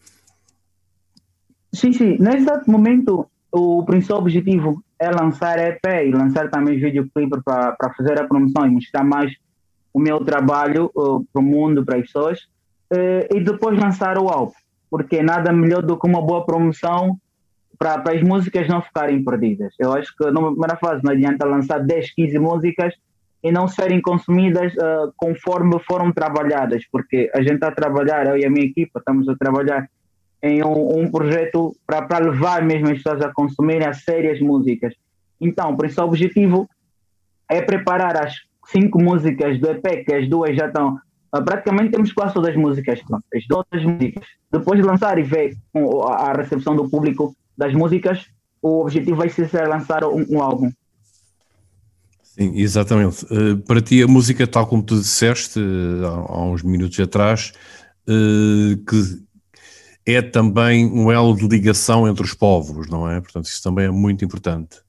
Sim, 1.74 1.92
sim. 1.92 2.16
Nesse 2.20 2.70
momento, 2.70 3.28
o 3.50 3.84
principal 3.84 4.18
objetivo 4.18 4.82
é 4.98 5.10
lançar 5.10 5.58
EP 5.58 5.84
e 6.06 6.12
lançar 6.12 6.48
também 6.48 6.78
videoclipe 6.78 7.42
para 7.44 7.94
fazer 7.96 8.20
a 8.20 8.26
promoção 8.26 8.66
e 8.66 8.70
mostrar 8.70 9.02
mais 9.02 9.32
o 9.92 9.98
meu 9.98 10.24
trabalho 10.24 10.90
uh, 10.94 11.24
para 11.32 11.40
o 11.40 11.42
mundo, 11.42 11.84
para 11.84 11.96
as 11.96 12.02
pessoas, 12.02 12.38
uh, 12.92 13.26
e 13.34 13.40
depois 13.40 13.78
lançar 13.78 14.18
o 14.18 14.28
álbum, 14.28 14.54
porque 14.90 15.22
nada 15.22 15.52
melhor 15.52 15.82
do 15.82 15.98
que 15.98 16.06
uma 16.06 16.22
boa 16.22 16.44
promoção 16.46 17.18
para, 17.78 18.02
as 18.12 18.22
músicas 18.22 18.68
não 18.68 18.80
ficarem 18.80 19.22
perdidas. 19.24 19.74
Eu 19.78 19.92
acho 19.92 20.16
que 20.16 20.30
numa 20.30 20.50
primeira 20.50 20.76
fase 20.76 21.02
não 21.02 21.12
adianta 21.12 21.46
lançar 21.46 21.80
10, 21.80 22.14
15 22.14 22.38
músicas 22.38 22.94
e 23.42 23.50
não 23.50 23.66
serem 23.66 24.00
consumidas 24.00 24.72
uh, 24.74 25.12
conforme 25.16 25.78
foram 25.80 26.12
trabalhadas, 26.12 26.84
porque 26.90 27.30
a 27.34 27.40
gente 27.40 27.54
está 27.54 27.68
a 27.68 27.74
trabalhar, 27.74 28.26
eu 28.26 28.38
e 28.38 28.44
a 28.44 28.50
minha 28.50 28.66
equipa 28.66 29.00
estamos 29.00 29.28
a 29.28 29.36
trabalhar 29.36 29.88
em 30.44 30.62
um, 30.62 31.00
um 31.00 31.10
projeto 31.10 31.74
para 31.86 32.18
levar 32.18 32.62
mesmo 32.62 32.88
as 32.88 32.98
pessoas 32.98 33.22
a 33.22 33.32
consumirem 33.32 33.88
a 33.88 33.94
sérias 33.94 34.38
músicas. 34.40 34.92
Então, 35.40 35.72
o 35.72 35.76
principal 35.76 36.06
objetivo 36.06 36.68
é 37.48 37.62
preparar 37.62 38.22
as 38.22 38.34
cinco 38.66 39.02
músicas 39.02 39.58
do 39.58 39.70
EP, 39.70 40.04
que 40.04 40.12
as 40.12 40.28
duas 40.28 40.54
já 40.54 40.66
estão. 40.66 40.98
Ah, 41.32 41.40
praticamente 41.40 41.92
temos 41.92 42.12
quase 42.12 42.34
todas 42.34 42.50
as 42.50 42.56
músicas 42.56 43.00
as 43.34 43.46
duas 43.48 43.84
músicas. 43.84 44.26
Depois 44.52 44.78
de 44.78 44.86
lançar 44.86 45.18
e 45.18 45.22
ver 45.22 45.56
a 46.06 46.34
recepção 46.34 46.76
do 46.76 46.90
público 46.90 47.34
das 47.56 47.72
músicas, 47.72 48.26
o 48.60 48.82
objetivo 48.82 49.16
vai 49.16 49.30
ser 49.30 49.50
lançar 49.66 50.04
um, 50.04 50.26
um 50.28 50.42
álbum. 50.42 50.70
Sim, 52.22 52.52
exatamente. 52.58 53.24
Uh, 53.32 53.56
para 53.66 53.80
ti, 53.80 54.02
a 54.02 54.06
música, 54.06 54.46
tal 54.46 54.66
como 54.66 54.82
tu 54.82 54.98
disseste 54.98 55.58
uh, 55.58 56.06
há, 56.06 56.32
há, 56.34 56.44
uns 56.44 56.62
minutos 56.62 57.00
atrás, 57.00 57.52
uh, 58.08 58.76
que 58.84 59.24
é 60.06 60.20
também 60.20 60.86
um 60.86 61.10
elo 61.10 61.34
de 61.34 61.46
ligação 61.48 62.06
entre 62.06 62.24
os 62.24 62.34
povos, 62.34 62.88
não 62.88 63.10
é? 63.10 63.20
Portanto, 63.20 63.46
isso 63.46 63.62
também 63.62 63.86
é 63.86 63.90
muito 63.90 64.24
importante. 64.24 64.80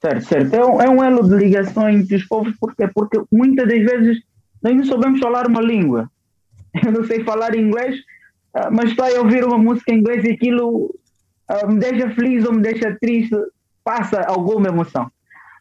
Certo, 0.00 0.24
certo. 0.24 0.54
É, 0.54 0.64
um, 0.64 0.80
é 0.80 0.88
um 0.88 1.04
elo 1.04 1.28
de 1.28 1.36
ligação 1.36 1.88
entre 1.88 2.16
os 2.16 2.24
povos, 2.24 2.54
porque, 2.58 2.88
porque 2.88 3.20
muitas 3.30 3.68
das 3.68 3.78
vezes 3.78 4.22
nós 4.62 4.74
não 4.74 4.84
sabemos 4.84 5.20
falar 5.20 5.46
uma 5.46 5.60
língua. 5.60 6.10
Eu 6.84 6.92
não 6.92 7.04
sei 7.04 7.22
falar 7.24 7.54
inglês, 7.54 7.96
ah, 8.54 8.70
mas 8.70 8.90
estou 8.90 9.04
a 9.04 9.20
ouvir 9.20 9.44
uma 9.44 9.58
música 9.58 9.92
em 9.92 9.98
inglês 9.98 10.24
e 10.24 10.32
aquilo 10.32 10.94
ah, 11.48 11.66
me 11.66 11.78
deixa 11.78 12.10
feliz 12.10 12.44
ou 12.46 12.52
me 12.52 12.62
deixa 12.62 12.96
triste, 13.00 13.36
passa 13.84 14.22
alguma 14.22 14.68
emoção. 14.68 15.10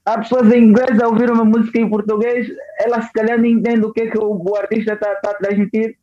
Há 0.06 0.20
pessoas 0.20 0.52
em 0.54 0.64
inglês 0.64 1.00
a 1.02 1.08
ouvir 1.08 1.30
uma 1.30 1.44
música 1.44 1.80
em 1.80 1.90
português, 1.90 2.48
elas 2.80 3.06
se 3.06 3.14
calhar 3.14 3.38
não 3.38 3.46
entendem 3.46 3.84
o 3.84 3.92
que, 3.92 4.02
é 4.02 4.10
que 4.10 4.18
o 4.18 4.56
artista 4.56 4.94
está 4.94 5.16
tá 5.16 5.32
a 5.32 5.34
transmitir, 5.36 5.98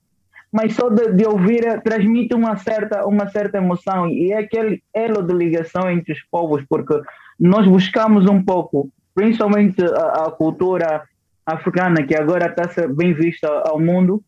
mas 0.57 0.73
só 0.73 0.89
de, 0.89 1.13
de, 1.13 1.27
ouvir 1.27 1.67
eh, 1.67 1.79
transmite 1.81 2.35
uma 2.35 2.57
certa, 2.57 3.07
uma 3.07 3.29
certa 3.29 3.59
emoção. 3.59 4.09
E 4.09 4.33
é 4.33 4.39
aquele 4.39 4.83
elo 4.95 5.23
de 5.23 5.35
ligação 5.35 5.91
entre 5.91 6.15
os 6.15 6.23
povos, 6.31 6.65
porque 6.67 6.99
nós 7.39 7.69
buscamos 7.69 8.27
um 8.27 8.43
pouco, 8.43 8.89
principalmente 9.15 9.85
a, 9.85 10.25
a 10.25 10.31
cultura 10.31 11.03
africana 11.45 12.03
que 12.05 12.17
agora 12.17 12.47
está 12.47 12.65
a 12.65 12.69
ser 12.73 12.91
bem 12.91 13.13
vista 13.13 13.47
ao 13.67 13.79
mundo, 13.79 14.23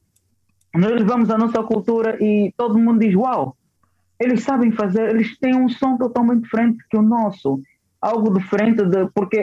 nós 0.74 0.92
levamos 0.92 1.30
a 1.30 1.38
nossa 1.38 1.62
cultura 1.62 2.22
e 2.22 2.52
todo 2.58 2.78
mundo 2.78 3.00
diz: 3.00 3.14
Uau, 3.14 3.56
eles 4.20 4.42
sabem 4.42 4.70
fazer, 4.70 5.08
eles 5.08 5.38
têm 5.38 5.56
um 5.56 5.70
som 5.70 5.96
totalmente 5.96 6.42
diferente 6.42 6.84
que 6.90 6.98
o 6.98 7.02
nosso, 7.02 7.58
algo 8.02 8.38
diferente, 8.38 8.84
de, 8.84 9.08
porque 9.14 9.38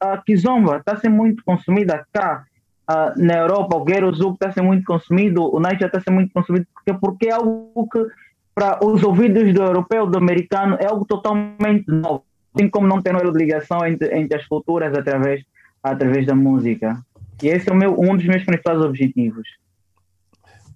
a, 0.00 0.12
a 0.12 0.18
kizomba 0.18 0.76
está 0.76 0.96
sendo 0.96 1.16
muito 1.16 1.42
consumida 1.44 2.06
cá. 2.12 2.44
Uh, 2.90 3.12
na 3.16 3.36
Europa, 3.36 3.76
o 3.76 3.88
Gero 3.88 4.12
Zouk 4.12 4.34
está 4.34 4.50
sendo 4.50 4.66
muito 4.66 4.84
consumido, 4.84 5.54
o 5.54 5.60
Niger 5.60 5.86
está 5.86 6.00
sendo 6.00 6.14
muito 6.14 6.32
consumido, 6.32 6.66
porque, 6.74 6.92
porque 6.94 7.28
é 7.28 7.32
algo 7.32 7.88
que, 7.88 8.04
para 8.52 8.84
os 8.84 9.00
ouvidos 9.04 9.54
do 9.54 9.62
europeu, 9.62 10.06
do 10.06 10.18
americano, 10.18 10.76
é 10.80 10.86
algo 10.86 11.04
totalmente 11.04 11.84
novo. 11.86 12.24
Assim 12.52 12.68
como 12.68 12.88
não 12.88 13.00
tem 13.00 13.12
ligação 13.32 13.86
entre, 13.86 14.12
entre 14.18 14.36
as 14.36 14.44
culturas 14.46 14.92
através, 14.92 15.44
através 15.80 16.26
da 16.26 16.34
música. 16.34 17.00
E 17.40 17.46
esse 17.46 17.68
é 17.68 17.72
o 17.72 17.76
meu, 17.76 17.94
um 17.96 18.16
dos 18.16 18.26
meus 18.26 18.42
principais 18.42 18.80
objetivos. 18.80 19.46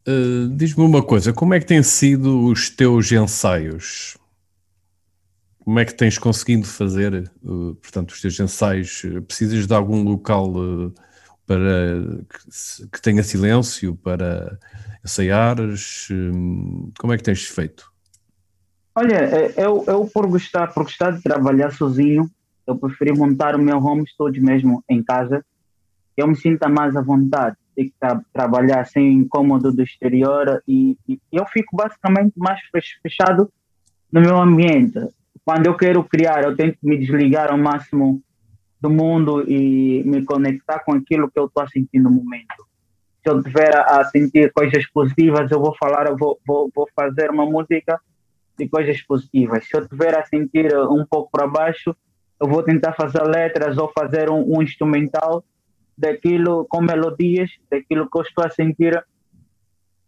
Uh, 0.06 0.48
Diz-me 0.54 0.84
uma 0.84 1.02
coisa, 1.02 1.32
como 1.32 1.52
é 1.54 1.58
que 1.58 1.66
têm 1.66 1.82
sido 1.82 2.46
os 2.46 2.70
teus 2.70 3.10
ensaios? 3.10 4.16
Como 5.64 5.80
é 5.80 5.84
que 5.84 5.94
tens 5.94 6.16
conseguido 6.16 6.64
fazer, 6.64 7.28
uh, 7.42 7.74
portanto, 7.74 8.10
os 8.10 8.20
teus 8.20 8.38
ensaios? 8.38 9.02
Precisas 9.26 9.66
de 9.66 9.74
algum 9.74 10.04
local 10.04 10.48
uh, 10.54 10.94
para 11.46 12.24
que, 12.28 12.88
que, 12.92 13.02
tenha 13.02 13.22
silêncio 13.22 13.96
para 13.96 14.58
ensaiares? 15.04 16.08
como 16.98 17.12
é 17.12 17.16
que 17.16 17.22
tens 17.22 17.44
feito? 17.44 17.92
Olha, 18.94 19.16
é, 19.16 19.54
eu, 19.56 19.84
eu 19.86 20.06
por 20.06 20.26
gostar, 20.26 20.72
por 20.72 20.84
gostar 20.84 21.10
de 21.10 21.22
trabalhar 21.22 21.72
sozinho, 21.72 22.30
eu 22.66 22.76
preferi 22.76 23.12
montar 23.12 23.56
o 23.56 23.58
meu 23.58 23.78
home 23.78 24.06
studio 24.08 24.42
mesmo 24.42 24.82
em 24.88 25.02
casa. 25.02 25.44
Eu 26.16 26.28
me 26.28 26.36
sinto 26.36 26.68
mais 26.70 26.94
à 26.96 27.02
vontade 27.02 27.56
que 27.74 27.92
tra 27.98 28.20
trabalhar 28.32 28.86
sem 28.86 29.12
incômodo 29.12 29.72
do 29.72 29.82
exterior 29.82 30.62
e, 30.66 30.96
e, 31.08 31.18
eu 31.32 31.44
fico 31.46 31.76
basicamente 31.76 32.32
mais 32.36 32.60
fechado 33.02 33.50
no 34.12 34.20
meu 34.20 34.36
ambiente. 34.36 34.98
Quando 35.44 35.66
eu 35.66 35.76
quero 35.76 36.02
criar, 36.04 36.44
eu 36.44 36.56
tento 36.56 36.78
me 36.82 36.96
desligar 36.96 37.50
ao 37.50 37.58
máximo 37.58 38.22
do 38.84 38.90
mundo 38.90 39.42
e 39.48 40.02
me 40.04 40.22
conectar 40.24 40.80
com 40.80 40.92
aquilo 40.92 41.30
que 41.30 41.38
eu 41.38 41.46
estou 41.46 41.62
a 41.62 41.68
sentir 41.68 41.98
no 41.98 42.10
momento. 42.10 42.66
Se 43.22 43.30
eu 43.30 43.42
tiver 43.42 43.74
a 43.74 44.04
sentir 44.04 44.52
coisas 44.52 44.86
positivas, 44.88 45.50
eu 45.50 45.58
vou 45.58 45.74
falar, 45.74 46.06
eu 46.06 46.16
vou, 46.18 46.38
vou, 46.46 46.70
vou 46.74 46.86
fazer 46.94 47.30
uma 47.30 47.46
música 47.46 47.98
de 48.58 48.68
coisas 48.68 49.00
positivas. 49.00 49.66
Se 49.66 49.74
eu 49.74 49.88
tiver 49.88 50.14
a 50.14 50.26
sentir 50.26 50.76
um 50.76 51.06
pouco 51.06 51.30
para 51.32 51.46
baixo, 51.46 51.96
eu 52.38 52.46
vou 52.46 52.62
tentar 52.62 52.92
fazer 52.92 53.22
letras 53.22 53.78
ou 53.78 53.90
fazer 53.98 54.28
um, 54.28 54.58
um 54.58 54.62
instrumental 54.62 55.42
daquilo 55.96 56.66
com 56.68 56.82
melodias, 56.82 57.50
daquilo 57.70 58.10
que 58.10 58.18
eu 58.18 58.22
estou 58.22 58.44
a 58.44 58.50
sentir 58.50 59.02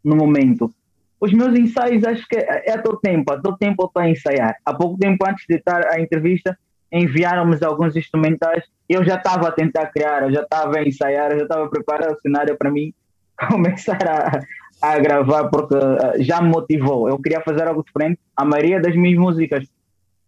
no 0.05 0.17
momento. 0.17 0.71
Os 1.19 1.33
meus 1.33 1.59
ensaios, 1.59 2.05
acho 2.05 2.29
que 2.29 2.37
é 2.37 2.73
a 2.73 2.83
todo 2.83 3.01
tempo, 3.01 3.33
a 3.33 3.41
todo 3.41 3.57
tempo 3.57 3.83
eu 3.83 3.87
estou 3.87 4.03
a 4.03 4.11
ensaiar. 4.11 4.55
Há 4.63 4.75
pouco 4.75 4.99
tempo 4.99 5.27
antes 5.27 5.47
de 5.49 5.57
estar 5.57 5.87
a 5.87 5.99
entrevista, 5.99 6.59
enviaram-me 6.93 7.57
alguns 7.65 7.97
instrumentais 7.97 8.65
eu 8.89 9.05
já 9.05 9.17
estava 9.17 9.49
a 9.49 9.53
tentar 9.53 9.87
criar, 9.87 10.23
eu 10.23 10.33
já 10.33 10.43
estava 10.43 10.79
a 10.79 10.87
ensaiar, 10.87 11.33
eu 11.33 11.39
já 11.39 11.43
estava 11.45 11.65
a 11.65 11.69
preparar 11.69 12.13
o 12.13 12.21
cenário 12.21 12.57
para 12.57 12.71
mim 12.71 12.95
começar 13.49 13.99
a, 14.09 14.41
a 14.81 14.99
gravar, 14.99 15.49
porque 15.49 15.75
uh, 15.75 16.23
já 16.23 16.41
me 16.41 16.49
motivou. 16.49 17.09
Eu 17.09 17.19
queria 17.19 17.41
fazer 17.41 17.67
algo 17.67 17.85
diferente. 17.85 18.21
A 18.37 18.45
maioria 18.45 18.81
das 18.81 18.95
minhas 18.95 19.19
músicas 19.19 19.67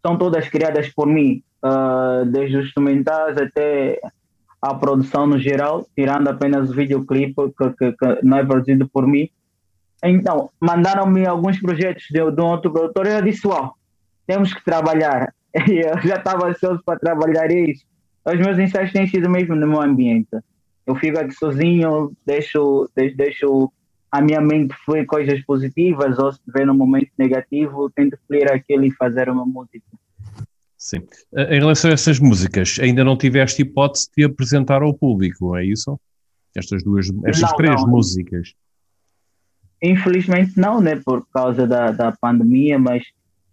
são 0.04 0.18
todas 0.18 0.48
criadas 0.48 0.88
por 0.88 1.06
mim, 1.06 1.42
uh, 1.64 2.24
desde 2.26 2.56
os 2.56 2.66
instrumentais 2.66 3.36
até 3.36 4.00
a 4.60 4.74
produção 4.74 5.26
no 5.26 5.38
geral, 5.38 5.86
tirando 5.94 6.28
apenas 6.28 6.68
o 6.68 6.74
videoclipe 6.74 7.34
que, 7.56 7.70
que, 7.70 7.92
que 7.92 8.24
não 8.24 8.38
é 8.38 8.44
produzido 8.44 8.88
por 8.88 9.06
mim. 9.06 9.28
Então, 10.02 10.50
mandaram-me 10.60 11.26
alguns 11.26 11.60
projetos 11.60 12.04
de, 12.10 12.30
de 12.30 12.40
um 12.40 12.46
outro 12.46 12.72
produtor 12.72 13.06
e 13.06 13.10
eu 13.10 13.22
disse, 13.22 13.46
uau, 13.46 13.74
temos 14.26 14.52
que 14.52 14.64
trabalhar. 14.64 15.32
E 15.68 15.80
eu 15.80 15.98
já 16.02 16.16
estava 16.16 16.48
ansioso 16.48 16.82
para 16.84 16.98
trabalhar 16.98 17.50
isso. 17.50 17.84
Os 18.24 18.38
meus 18.38 18.58
ensaios 18.58 18.92
têm 18.92 19.06
sido 19.06 19.30
mesmo 19.30 19.54
no 19.54 19.66
meu 19.66 19.80
ambiente. 19.80 20.28
Eu 20.86 20.94
fico 20.94 21.18
aqui 21.18 21.34
sozinho, 21.34 22.12
deixo, 22.26 22.88
deixo, 23.16 23.72
a 24.10 24.20
minha 24.20 24.40
mente 24.40 24.74
fluir 24.84 25.06
coisas 25.06 25.42
positivas, 25.44 26.18
ou 26.18 26.32
se 26.32 26.38
estiver 26.38 26.66
num 26.66 26.74
momento 26.74 27.10
negativo, 27.18 27.90
tento 27.90 28.18
fluir 28.26 28.50
aquilo 28.50 28.84
e 28.84 28.90
fazer 28.92 29.28
uma 29.28 29.44
música. 29.44 29.86
Sim. 30.76 31.06
Eh, 31.34 31.56
em 31.56 31.58
relação 31.58 31.90
a 31.90 31.94
essas 31.94 32.18
músicas, 32.18 32.78
ainda 32.80 33.04
não 33.04 33.16
tiveste 33.18 33.62
hipótese 33.62 34.08
de 34.16 34.24
apresentar 34.24 34.82
ao 34.82 34.94
público, 34.94 35.56
é 35.56 35.64
isso? 35.64 35.98
Estas 36.56 36.82
duas, 36.82 37.10
estas 37.26 37.50
não, 37.50 37.56
três 37.56 37.82
não. 37.82 37.88
músicas. 37.88 38.54
Infelizmente 39.82 40.58
não, 40.58 40.80
né? 40.80 40.96
Por 40.96 41.26
causa 41.28 41.66
da, 41.66 41.90
da 41.90 42.12
pandemia, 42.12 42.78
mas 42.78 43.04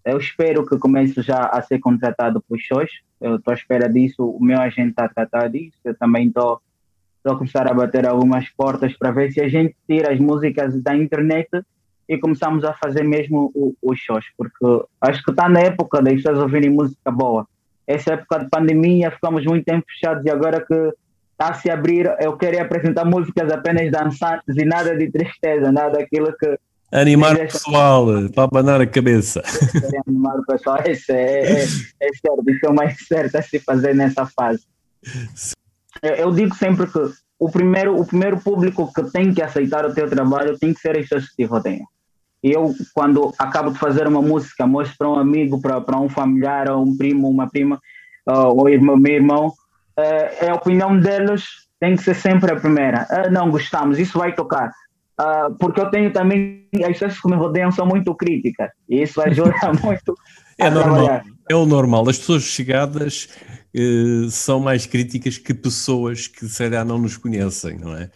eu 0.05 0.17
espero 0.17 0.65
que 0.65 0.77
comece 0.77 1.21
já 1.21 1.45
a 1.45 1.61
ser 1.61 1.79
contratado 1.79 2.39
por 2.47 2.59
shows. 2.59 2.89
Eu 3.19 3.37
estou 3.37 3.51
à 3.51 3.55
espera 3.55 3.89
disso, 3.89 4.23
o 4.23 4.43
meu 4.43 4.61
agente 4.61 4.91
está 4.91 5.05
a 5.05 5.09
tratar 5.09 5.49
disso. 5.49 5.77
Eu 5.83 5.95
também 5.95 6.27
estou 6.27 6.61
a 7.25 7.35
começar 7.35 7.67
a 7.69 7.73
bater 7.73 8.07
algumas 8.07 8.47
portas 8.49 8.95
para 8.95 9.11
ver 9.11 9.31
se 9.31 9.41
a 9.41 9.47
gente 9.47 9.75
tira 9.87 10.13
as 10.13 10.19
músicas 10.19 10.79
da 10.83 10.95
internet 10.95 11.49
e 12.07 12.19
começamos 12.19 12.63
a 12.63 12.73
fazer 12.73 13.03
mesmo 13.03 13.51
os 13.81 13.99
shows, 13.99 14.25
porque 14.37 14.85
acho 15.01 15.23
que 15.23 15.31
está 15.31 15.49
na 15.49 15.61
época 15.61 16.03
das 16.03 16.13
pessoas 16.13 16.37
ouvirem 16.37 16.69
música 16.69 17.09
boa. 17.09 17.47
Essa 17.87 18.13
época 18.13 18.39
de 18.39 18.49
pandemia, 18.49 19.09
ficamos 19.09 19.43
muito 19.43 19.65
tempo 19.65 19.85
fechados 19.87 20.23
e 20.23 20.29
agora 20.29 20.63
que 20.63 20.73
está 21.31 21.49
a 21.49 21.53
se 21.55 21.69
abrir, 21.69 22.15
eu 22.19 22.37
queria 22.37 22.61
apresentar 22.61 23.05
músicas 23.05 23.51
apenas 23.51 23.91
dançantes 23.91 24.55
e 24.55 24.63
nada 24.63 24.95
de 24.95 25.09
tristeza, 25.09 25.71
nada 25.71 25.97
daquilo 25.97 26.31
que. 26.37 26.59
Animar 27.01 27.36
o 27.36 27.39
pessoal, 27.39 28.05
para 28.34 28.43
abanar 28.43 28.81
a 28.81 28.88
cabeça. 28.88 29.41
Animar 30.08 30.39
o 30.39 30.45
pessoal, 30.45 30.77
esse 30.86 31.12
é, 31.12 31.43
é, 31.43 31.63
é 31.63 31.65
certo, 31.65 32.49
isso 32.49 32.65
é 32.65 32.69
o 32.69 32.73
mais 32.73 32.97
certo 33.08 33.36
a 33.36 33.41
se 33.41 33.60
fazer 33.60 33.93
nessa 33.95 34.25
fase. 34.25 34.63
Eu, 36.01 36.13
eu 36.13 36.31
digo 36.31 36.55
sempre 36.55 36.88
que 36.88 36.99
o 37.38 37.49
primeiro, 37.49 37.99
o 37.99 38.05
primeiro 38.05 38.39
público 38.39 38.91
que 38.93 39.03
tem 39.12 39.34
que 39.34 39.41
aceitar 39.41 39.86
o 39.86 39.93
teu 39.93 40.10
trabalho 40.10 40.58
tem 40.58 40.73
que 40.73 40.79
ser 40.79 40.97
as 40.97 41.03
pessoas 41.03 41.29
que 41.29 41.36
te 41.36 41.43
rodeiam 41.43 41.86
eu, 42.51 42.75
quando 42.93 43.34
acabo 43.39 43.71
de 43.71 43.79
fazer 43.79 44.08
uma 44.08 44.21
música, 44.21 44.67
mostro 44.67 44.95
para 44.97 45.10
um 45.10 45.19
amigo, 45.19 45.60
para, 45.60 45.81
para 45.81 45.99
um 45.99 46.08
familiar, 46.08 46.69
ou 46.69 46.84
um 46.84 46.95
primo, 46.95 47.27
uma 47.27 47.49
prima, 47.49 47.79
uh, 48.29 48.47
ou 48.55 48.69
irmão, 48.69 48.97
meu 48.97 49.13
irmão, 49.13 49.47
uh, 49.47 50.36
é 50.39 50.49
a 50.49 50.55
opinião 50.55 50.99
deles 50.99 51.43
tem 51.79 51.95
que 51.95 52.03
ser 52.03 52.13
sempre 52.13 52.51
a 52.51 52.60
primeira. 52.60 53.08
Uh, 53.10 53.31
não 53.31 53.49
gostamos, 53.49 53.97
isso 53.97 54.19
vai 54.19 54.34
tocar. 54.34 54.71
Uh, 55.19 55.56
porque 55.60 55.80
eu 55.80 55.89
tenho 55.89 56.12
também, 56.12 56.67
as 56.82 56.93
pessoas 56.93 57.19
que 57.19 57.30
me 57.30 57.36
rodeiam 57.36 57.71
são 57.71 57.86
muito 57.86 58.13
críticas, 58.13 58.69
e 58.89 59.01
isso 59.01 59.21
ajuda 59.21 59.54
muito. 59.84 60.15
É 60.58 60.69
normal, 60.69 61.06
trabalhar. 61.06 61.25
é 61.49 61.56
o 61.56 61.65
normal. 61.65 62.10
As 62.10 62.17
pessoas 62.17 62.43
chegadas 62.43 63.30
uh, 63.75 64.30
são 64.30 64.60
mais 64.60 64.86
críticas 64.86 65.38
que 65.38 65.54
pessoas 65.54 66.28
que, 66.28 66.47
se 66.47 66.58
calhar, 66.58 66.86
não 66.86 66.97
nos 66.97 67.17
conhecem, 67.17 67.78
não 67.78 67.95
é? 67.95 68.10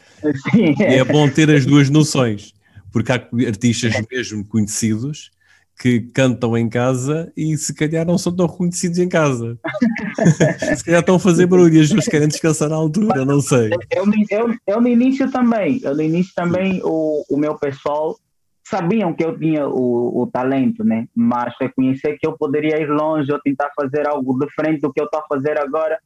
Sim. 0.52 0.76
E 0.78 0.84
é 0.84 1.04
bom 1.04 1.30
ter 1.30 1.50
as 1.50 1.66
duas 1.66 1.90
noções 1.90 2.54
porque 2.92 3.12
há 3.12 3.28
artistas 3.48 3.94
mesmo 4.12 4.46
conhecidos 4.46 5.32
que 5.80 6.02
cantam 6.14 6.58
em 6.58 6.68
casa 6.68 7.32
e 7.38 7.56
se 7.56 7.74
calhar 7.74 8.06
não 8.06 8.18
são 8.18 8.36
tão 8.36 8.46
reconhecidos 8.46 9.00
em 9.00 9.08
casa. 9.08 9.58
se 10.76 10.84
calhar 10.84 11.00
estão 11.00 11.16
a 11.16 11.20
fazer 11.20 11.48
barulho 11.48 11.74
e 11.74 11.80
as 11.80 11.88
pessoas 11.88 12.08
querem 12.08 12.28
descansar 12.28 12.72
à 12.72 12.76
altura, 12.76 13.24
não 13.24 13.40
sei. 13.40 13.70
Eu, 13.90 14.04
eu, 14.30 14.56
eu, 14.68 14.82
no 14.82 14.88
início 14.90 15.32
também, 15.32 15.80
eu 15.82 15.96
no 15.96 16.02
início 16.02 16.34
também 16.36 16.82
o, 16.84 17.24
o 17.30 17.38
meu 17.38 17.58
pessoal 17.58 18.18
sabiam 18.62 19.14
que 19.14 19.24
eu 19.24 19.40
tinha 19.40 19.68
o, 19.68 20.22
o 20.22 20.28
talento, 20.28 20.84
né? 20.84 21.08
Mas 21.16 21.56
reconhecer 21.60 22.18
que 22.20 22.28
eu 22.28 22.38
poderia 22.38 22.80
ir 22.80 22.90
longe 22.90 23.32
ou 23.32 23.40
tentar 23.40 23.72
fazer 23.74 24.06
algo 24.06 24.38
diferente 24.38 24.82
do 24.82 24.92
que 24.92 25.00
eu 25.00 25.06
estou 25.06 25.22
a 25.22 25.28
fazer 25.28 25.58
agora 25.58 25.98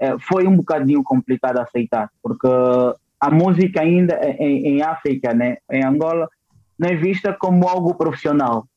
é, 0.00 0.18
foi 0.18 0.46
um 0.46 0.56
bocadinho 0.56 1.02
complicado 1.04 1.58
aceitar, 1.58 2.10
porque 2.22 2.48
a 3.20 3.30
música 3.30 3.82
ainda 3.82 4.18
em, 4.40 4.66
em, 4.66 4.82
África, 4.82 5.32
né, 5.32 5.58
em 5.70 5.84
Angola, 5.84 6.28
não 6.76 6.88
é 6.88 6.96
vista 6.96 7.32
como 7.38 7.68
algo 7.68 7.94
profissional, 7.94 8.66
é 8.66 8.71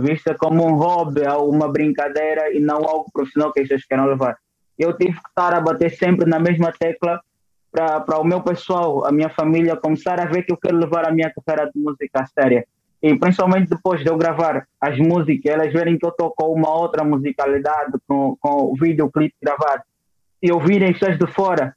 vista 0.00 0.34
como 0.34 0.66
um 0.66 0.74
hobby, 0.74 1.22
uma 1.38 1.68
brincadeira 1.68 2.52
e 2.52 2.60
não 2.60 2.76
algo 2.76 3.10
profissional 3.12 3.52
que 3.52 3.60
as 3.60 3.68
pessoas 3.68 3.86
querem 3.86 4.06
levar. 4.06 4.36
Eu 4.78 4.96
tive 4.96 5.12
que 5.12 5.28
estar 5.28 5.54
a 5.54 5.60
bater 5.60 5.90
sempre 5.90 6.28
na 6.28 6.38
mesma 6.38 6.72
tecla 6.72 7.20
para 7.72 8.20
o 8.20 8.24
meu 8.24 8.40
pessoal, 8.40 9.04
a 9.04 9.10
minha 9.10 9.28
família, 9.28 9.76
começar 9.76 10.20
a 10.20 10.26
ver 10.26 10.44
que 10.44 10.52
eu 10.52 10.56
quero 10.56 10.76
levar 10.76 11.08
a 11.08 11.12
minha 11.12 11.32
carreira 11.32 11.70
de 11.72 11.80
música 11.80 12.20
a 12.20 12.26
séria. 12.26 12.64
E 13.02 13.14
principalmente 13.18 13.68
depois 13.68 14.00
de 14.00 14.08
eu 14.08 14.16
gravar 14.16 14.66
as 14.80 14.96
músicas, 14.98 15.52
elas 15.52 15.72
verem 15.72 15.98
que 15.98 16.06
eu 16.06 16.10
estou 16.10 16.30
com 16.30 16.52
uma 16.52 16.70
outra 16.70 17.04
musicalidade, 17.04 17.92
com, 18.06 18.36
com 18.40 18.72
o 18.72 18.74
videoclipe 18.76 19.34
gravado, 19.42 19.82
e 20.42 20.52
ouvirem 20.52 20.90
as 20.90 20.98
pessoas 20.98 21.18
de 21.18 21.26
fora 21.26 21.76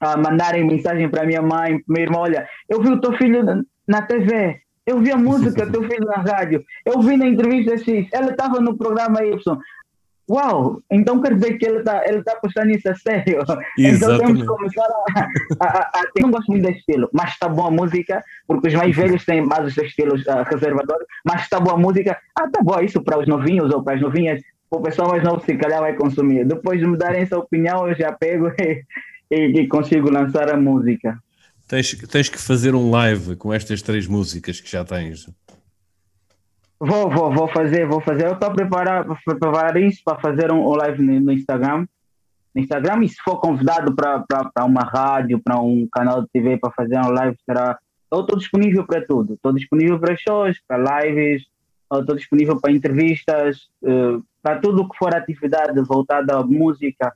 a 0.00 0.16
mandarem 0.16 0.66
mensagem 0.66 1.08
para 1.10 1.26
minha 1.26 1.42
mãe, 1.42 1.82
meu 1.86 2.02
irmão, 2.02 2.22
olha, 2.22 2.48
eu 2.68 2.80
vi 2.80 2.88
o 2.88 3.00
teu 3.00 3.12
filho 3.12 3.44
na 3.86 4.02
TV, 4.02 4.60
eu 4.90 4.98
vi 4.98 5.12
a 5.12 5.16
música 5.16 5.64
do 5.66 5.72
teu 5.72 5.88
filho 5.88 6.04
na 6.04 6.16
rádio, 6.16 6.64
eu 6.84 7.00
vi 7.00 7.16
na 7.16 7.26
entrevista 7.26 7.76
X, 7.78 8.08
ela 8.12 8.32
estava 8.32 8.60
no 8.60 8.76
programa 8.76 9.24
Y. 9.24 9.58
uau, 10.28 10.80
então 10.90 11.20
quer 11.20 11.34
dizer 11.34 11.58
que 11.58 11.66
ele 11.66 11.78
está 11.78 12.02
ele 12.06 12.22
tá 12.22 12.32
apostando 12.32 12.66
nisso 12.68 12.90
a 12.90 12.94
sério. 12.94 13.38
Exatamente. 13.38 13.96
Então 13.96 14.18
temos 14.18 14.40
que 14.40 14.46
começar 14.46 14.82
a, 14.84 15.20
a, 15.60 15.68
a, 15.68 15.80
a 15.94 16.04
Eu 16.16 16.22
não 16.22 16.30
gosto 16.30 16.50
muito 16.50 16.64
desse 16.66 16.80
estilo, 16.80 17.08
mas 17.12 17.30
está 17.30 17.48
boa 17.48 17.68
a 17.68 17.70
música, 17.70 18.22
porque 18.46 18.68
os 18.68 18.74
mais 18.74 18.96
velhos 18.96 19.24
têm 19.24 19.42
mais 19.42 19.64
os 19.64 19.74
seus 19.74 19.88
estilos 19.88 20.26
uh, 20.26 20.42
reservadores, 20.50 21.06
mas 21.24 21.42
está 21.42 21.60
boa 21.60 21.76
a 21.76 21.78
música, 21.78 22.18
ah, 22.36 22.48
tá 22.48 22.62
boa 22.62 22.82
isso 22.82 23.00
para 23.02 23.18
os 23.18 23.28
novinhos 23.28 23.72
ou 23.72 23.82
para 23.82 23.94
as 23.94 24.00
novinhas, 24.00 24.42
o 24.70 24.80
pessoal 24.80 25.08
mais 25.08 25.22
novo 25.22 25.40
se 25.44 25.56
calhar 25.56 25.80
vai 25.80 25.94
consumir. 25.94 26.44
Depois 26.44 26.80
de 26.80 26.86
me 26.86 26.96
darem 26.96 27.22
essa 27.22 27.38
opinião, 27.38 27.88
eu 27.88 27.94
já 27.94 28.12
pego 28.12 28.48
e, 28.60 28.84
e, 29.30 29.60
e 29.60 29.68
consigo 29.68 30.10
lançar 30.10 30.52
a 30.52 30.56
música. 30.56 31.18
Tens, 31.70 31.92
tens 32.08 32.28
que 32.28 32.36
fazer 32.36 32.74
um 32.74 32.90
live 32.90 33.36
com 33.36 33.54
estas 33.54 33.80
três 33.80 34.08
músicas 34.08 34.60
que 34.60 34.68
já 34.68 34.84
tens. 34.84 35.30
Vou, 36.80 37.08
vou, 37.08 37.32
vou 37.32 37.46
fazer, 37.46 37.86
vou 37.86 38.00
fazer. 38.00 38.26
Eu 38.26 38.32
estou 38.32 38.48
a 38.48 38.52
preparar, 38.52 39.06
preparar 39.24 39.76
isso 39.76 40.02
para 40.04 40.18
fazer 40.18 40.50
um, 40.50 40.68
live 40.72 41.00
no, 41.00 41.20
no, 41.20 41.30
Instagram. 41.30 41.86
No 42.52 42.60
Instagram, 42.60 43.04
e 43.04 43.08
se 43.08 43.22
for 43.22 43.38
convidado 43.38 43.94
para 43.94 44.64
uma 44.64 44.80
rádio, 44.80 45.40
para 45.40 45.60
um 45.60 45.86
canal 45.92 46.22
de 46.22 46.28
TV 46.32 46.56
para 46.56 46.72
fazer 46.72 46.98
um 46.98 47.10
live, 47.10 47.36
será. 47.46 47.78
Eu 48.10 48.22
estou 48.22 48.36
disponível 48.36 48.84
para 48.84 49.06
tudo. 49.06 49.34
Estou 49.34 49.52
disponível 49.52 50.00
para 50.00 50.16
shows, 50.16 50.60
para 50.66 51.04
lives, 51.04 51.46
estou 51.94 52.16
disponível 52.16 52.60
para 52.60 52.72
entrevistas, 52.72 53.68
uh, 53.84 54.20
para 54.42 54.58
tudo 54.58 54.88
que 54.88 54.98
for 54.98 55.14
atividade 55.14 55.80
voltada 55.82 56.36
à 56.36 56.42
música. 56.42 57.14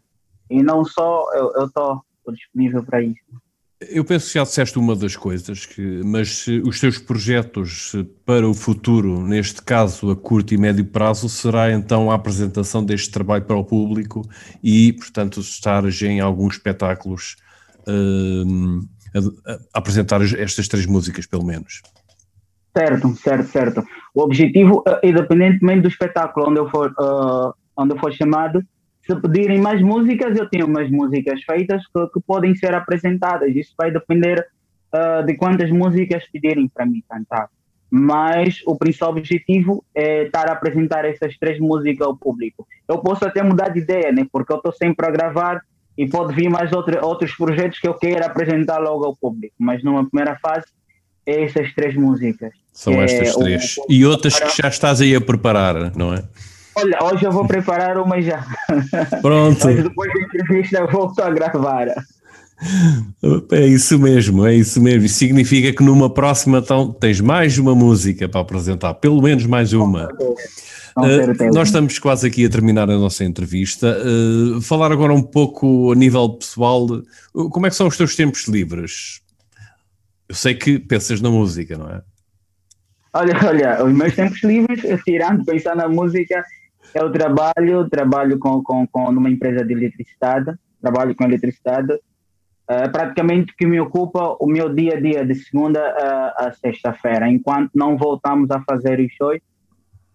E 0.48 0.62
não 0.62 0.84
só, 0.84 1.24
eu 1.34 1.66
estou 1.66 2.04
disponível 2.28 2.84
para 2.84 3.02
isso. 3.02 3.42
Eu 3.90 4.04
penso 4.04 4.28
que 4.28 4.38
já 4.38 4.44
disseste 4.44 4.78
uma 4.78 4.94
das 4.94 5.16
coisas, 5.16 5.66
que, 5.66 6.00
mas 6.04 6.46
os 6.64 6.78
teus 6.78 6.98
projetos 6.98 7.92
para 8.24 8.48
o 8.48 8.54
futuro, 8.54 9.20
neste 9.20 9.62
caso 9.62 10.10
a 10.10 10.16
curto 10.16 10.54
e 10.54 10.58
médio 10.58 10.84
prazo, 10.84 11.28
será 11.28 11.72
então 11.72 12.10
a 12.10 12.14
apresentação 12.14 12.84
deste 12.84 13.10
trabalho 13.10 13.44
para 13.44 13.56
o 13.56 13.64
público 13.64 14.22
e, 14.62 14.92
portanto, 14.92 15.40
estares 15.40 16.00
em 16.02 16.20
alguns 16.20 16.54
espetáculos 16.54 17.36
uh, 17.88 18.80
a, 19.14 19.52
a, 19.52 19.58
apresentar 19.74 20.20
estas 20.22 20.68
três 20.68 20.86
músicas, 20.86 21.26
pelo 21.26 21.44
menos. 21.44 21.82
Certo, 22.76 23.14
certo, 23.16 23.48
certo. 23.48 23.84
O 24.14 24.22
objetivo, 24.22 24.80
uh, 24.80 24.98
independentemente 25.02 25.82
do 25.82 25.88
espetáculo 25.88 26.50
onde 26.50 26.60
eu 26.60 26.68
for, 26.70 26.92
uh, 26.98 27.54
onde 27.76 27.94
eu 27.94 27.98
for 27.98 28.12
chamado, 28.12 28.64
se 29.06 29.14
pedirem 29.16 29.60
mais 29.60 29.82
músicas, 29.82 30.36
eu 30.36 30.48
tenho 30.48 30.66
mais 30.66 30.90
músicas 30.90 31.42
feitas 31.42 31.82
que, 31.86 32.06
que 32.08 32.20
podem 32.26 32.54
ser 32.54 32.74
apresentadas. 32.74 33.54
Isso 33.54 33.74
vai 33.76 33.90
depender 33.90 34.46
uh, 34.92 35.24
de 35.24 35.34
quantas 35.34 35.70
músicas 35.70 36.24
pedirem 36.32 36.68
para 36.68 36.86
mim 36.86 37.02
cantar. 37.08 37.48
Mas 37.90 38.62
o 38.66 38.76
principal 38.76 39.10
objetivo 39.10 39.84
é 39.94 40.24
estar 40.24 40.48
a 40.48 40.52
apresentar 40.52 41.04
essas 41.04 41.36
três 41.38 41.60
músicas 41.60 42.06
ao 42.06 42.16
público. 42.16 42.66
Eu 42.88 42.98
posso 42.98 43.26
até 43.26 43.42
mudar 43.42 43.68
de 43.68 43.80
ideia, 43.80 44.10
né? 44.10 44.26
porque 44.32 44.52
eu 44.52 44.56
estou 44.56 44.72
sempre 44.72 45.06
a 45.06 45.10
gravar 45.10 45.60
e 45.96 46.08
pode 46.08 46.34
vir 46.34 46.48
mais 46.48 46.72
outro, 46.72 46.98
outros 47.04 47.32
projetos 47.36 47.78
que 47.78 47.86
eu 47.86 47.94
queira 47.94 48.26
apresentar 48.26 48.78
logo 48.78 49.04
ao 49.04 49.14
público. 49.14 49.54
Mas 49.58 49.84
numa 49.84 50.08
primeira 50.08 50.36
fase, 50.36 50.66
é 51.26 51.44
essas 51.44 51.72
três 51.74 51.94
músicas. 51.94 52.52
São 52.72 52.94
estas 53.02 53.28
é 53.28 53.38
três. 53.38 53.76
O... 53.76 53.86
E 53.88 54.04
outras 54.04 54.40
que 54.40 54.62
já 54.62 54.68
estás 54.68 55.00
aí 55.00 55.14
a 55.14 55.20
preparar, 55.20 55.94
não 55.94 56.12
é? 56.12 56.24
Olha, 56.76 56.98
hoje 57.04 57.24
eu 57.24 57.32
vou 57.32 57.46
preparar 57.46 57.98
uma 57.98 58.20
já. 58.20 58.44
Pronto. 59.22 59.64
Mas 59.64 59.82
depois 59.82 60.12
da 60.12 60.20
entrevista 60.20 60.78
eu 60.78 60.88
volto 60.90 61.20
a 61.20 61.30
gravar. 61.30 61.88
É 63.52 63.66
isso 63.66 63.98
mesmo, 63.98 64.46
é 64.46 64.54
isso 64.54 64.80
mesmo. 64.80 65.04
Isso 65.04 65.16
significa 65.16 65.72
que 65.72 65.82
numa 65.82 66.12
próxima 66.12 66.58
então, 66.58 66.92
tens 66.92 67.20
mais 67.20 67.58
uma 67.58 67.74
música 67.74 68.28
para 68.28 68.40
apresentar, 68.40 68.94
pelo 68.94 69.20
menos 69.22 69.46
mais 69.46 69.72
uma. 69.72 70.08
Uh, 70.96 71.52
nós 71.52 71.68
estamos 71.68 71.98
quase 71.98 72.26
aqui 72.26 72.44
a 72.46 72.48
terminar 72.48 72.88
a 72.88 72.96
nossa 72.96 73.24
entrevista. 73.24 73.98
Uh, 74.00 74.60
falar 74.60 74.92
agora 74.92 75.12
um 75.12 75.22
pouco 75.22 75.92
a 75.92 75.94
nível 75.94 76.28
pessoal, 76.30 76.86
como 77.32 77.66
é 77.66 77.70
que 77.70 77.76
são 77.76 77.88
os 77.88 77.96
teus 77.96 78.14
tempos 78.14 78.46
livres? 78.46 79.20
Eu 80.28 80.34
sei 80.34 80.54
que 80.54 80.78
pensas 80.78 81.20
na 81.20 81.30
música, 81.30 81.76
não 81.76 81.90
é? 81.90 82.02
Olha, 83.12 83.34
olha, 83.46 83.84
os 83.84 83.92
meus 83.92 84.14
tempos 84.14 84.42
livres, 84.42 84.80
tirando 85.04 85.44
pensar 85.44 85.76
na 85.76 85.88
música, 85.88 86.44
eu 86.94 87.10
trabalho, 87.10 87.88
trabalho 87.88 88.38
com, 88.38 88.62
com, 88.62 88.86
com 88.86 89.12
numa 89.12 89.30
empresa 89.30 89.64
de 89.64 89.72
eletricidade, 89.72 90.54
trabalho 90.80 91.14
com 91.14 91.24
eletricidade. 91.24 91.92
Uh, 92.64 92.90
praticamente 92.90 93.54
que 93.54 93.66
me 93.66 93.78
ocupa 93.78 94.36
o 94.40 94.46
meu 94.46 94.74
dia 94.74 94.94
a 94.96 95.00
dia 95.00 95.26
de 95.26 95.34
segunda 95.34 95.80
a, 95.80 96.46
a 96.46 96.52
sexta-feira. 96.52 97.28
Enquanto 97.28 97.72
não 97.74 97.96
voltamos 97.96 98.50
a 98.50 98.60
fazer 98.62 99.00
os 99.00 99.12
shows, 99.12 99.38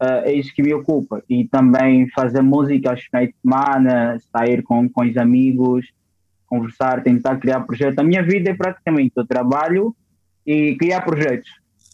uh, 0.01 0.23
é 0.23 0.33
isso 0.33 0.53
que 0.55 0.63
me 0.63 0.73
ocupa. 0.73 1.21
E 1.29 1.45
também 1.45 2.09
fazer 2.09 2.41
música 2.41 2.89
aos 2.89 3.01
finais 3.01 3.29
de 3.29 3.35
semana, 3.41 4.17
sair 4.31 4.63
com, 4.63 4.89
com 4.89 5.03
os 5.03 5.15
amigos, 5.17 5.85
conversar, 6.47 7.03
tentar 7.03 7.37
criar 7.37 7.59
projetos. 7.61 7.99
A 7.99 8.03
minha 8.03 8.23
vida 8.23 8.49
é 8.49 8.55
praticamente 8.55 9.13
o 9.17 9.25
trabalho 9.25 9.95
e 10.45 10.75
criar 10.75 11.01
projetos. 11.01 11.49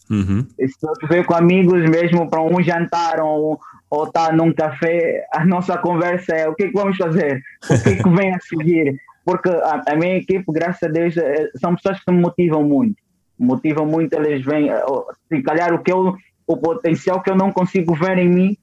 Uhum. 0.08 0.46
Se 0.56 0.86
eu 0.86 1.08
ver 1.08 1.26
com 1.26 1.34
amigos 1.34 1.82
mesmo 1.90 2.30
para 2.30 2.40
um 2.40 2.62
jantar 2.62 3.20
ou 3.20 3.58
ou 3.90 4.04
estar 4.04 4.28
tá 4.28 4.32
num 4.32 4.52
café, 4.52 5.26
a 5.32 5.44
nossa 5.44 5.78
conversa 5.78 6.34
é 6.34 6.48
o 6.48 6.54
que, 6.54 6.64
é 6.64 6.68
que 6.68 6.74
vamos 6.74 6.96
fazer, 6.96 7.42
o 7.64 7.82
que, 7.82 7.88
é 7.90 8.02
que 8.02 8.08
vem 8.08 8.34
a 8.34 8.40
seguir. 8.40 8.96
Porque 9.24 9.48
a, 9.48 9.82
a, 9.88 9.96
minha 9.96 10.16
equipe, 10.16 10.44
graças 10.52 10.82
a 10.84 10.92
Deus, 10.92 11.16
é, 11.16 11.50
são 11.56 11.74
pessoas 11.74 11.98
que 12.02 12.12
me 12.12 12.20
motivam 12.20 12.62
muito. 12.62 12.96
Motivam 13.38 13.84
muito, 13.84 14.14
eles 14.14 14.44
vêm, 14.44 14.70
eh, 14.70 14.84
se 15.28 15.42
calhar 15.42 15.74
o 15.74 15.82
que 15.82 15.92
eu, 15.92 16.16
o 16.46 16.56
potencial 16.56 17.20
que 17.20 17.30
eu 17.30 17.36
não 17.36 17.50
consigo 17.50 17.94
ver 17.94 18.18
em 18.18 18.28
mim, 18.28 18.56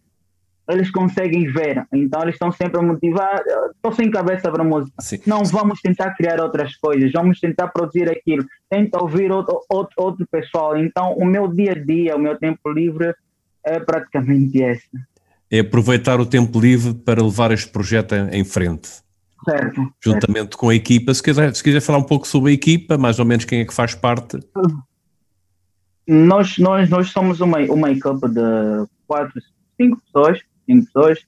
eles 0.67 0.89
conseguem 0.89 1.51
ver. 1.51 1.85
Então 1.93 2.21
eles 2.21 2.35
estão 2.35 2.51
sempre 2.51 2.79
a 2.79 2.81
motivar. 2.81 3.43
Estou 3.75 3.91
sem 3.91 4.09
cabeça 4.09 4.49
para 4.49 4.63
música. 4.63 4.95
Sim. 5.01 5.19
Não 5.27 5.43
vamos 5.43 5.81
tentar 5.81 6.15
criar 6.15 6.39
outras 6.39 6.75
coisas, 6.77 7.11
vamos 7.11 7.39
tentar 7.39 7.67
produzir 7.67 8.09
aquilo. 8.09 8.45
Tenta 8.69 9.03
ouvir 9.03 9.31
outro, 9.31 9.59
outro, 9.69 9.93
outro 9.97 10.25
pessoal. 10.31 10.77
Então 10.77 11.13
o 11.13 11.25
meu 11.25 11.47
dia 11.49 11.73
a 11.73 11.75
dia, 11.75 12.15
o 12.15 12.19
meu 12.19 12.37
tempo 12.37 12.71
livre 12.71 13.13
é 13.65 13.79
praticamente 13.79 14.63
esse 14.63 14.89
é 15.53 15.59
aproveitar 15.59 16.19
o 16.19 16.25
tempo 16.25 16.59
livre 16.59 16.95
para 16.95 17.21
levar 17.21 17.51
este 17.51 17.69
projeto 17.69 18.15
em 18.31 18.43
frente. 18.43 18.89
Certo. 19.45 19.93
Juntamente 20.03 20.39
certo. 20.39 20.57
com 20.57 20.69
a 20.69 20.73
equipa. 20.73 21.13
Se 21.13 21.21
quiser, 21.21 21.53
se 21.53 21.63
quiser 21.63 21.79
falar 21.79 21.99
um 21.99 22.03
pouco 22.03 22.27
sobre 22.27 22.49
a 22.49 22.53
equipa, 22.55 22.97
mais 22.97 23.19
ou 23.19 23.25
menos 23.25 23.45
quem 23.45 23.59
é 23.59 23.65
que 23.65 23.73
faz 23.73 23.93
parte. 23.93 24.39
Nós, 26.07 26.57
nós, 26.57 26.89
nós 26.89 27.11
somos 27.11 27.39
uma, 27.39 27.59
uma 27.59 27.91
equipa 27.91 28.27
de 28.27 28.41
quatro, 29.05 29.39
cinco 29.79 30.01
pessoas. 30.01 30.39
Cinco 30.65 30.85
pessoas. 30.87 31.19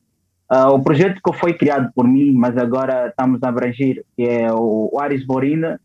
Uh, 0.52 0.74
o 0.74 0.82
projeto 0.82 1.22
que 1.24 1.38
foi 1.38 1.54
criado 1.54 1.92
por 1.94 2.08
mim, 2.08 2.34
mas 2.34 2.58
agora 2.58 3.10
estamos 3.10 3.44
a 3.44 3.50
abranger, 3.50 4.04
que 4.18 4.24
é 4.24 4.52
o, 4.52 4.90
o 4.92 5.00
Aris 5.00 5.24
Borina, 5.24 5.80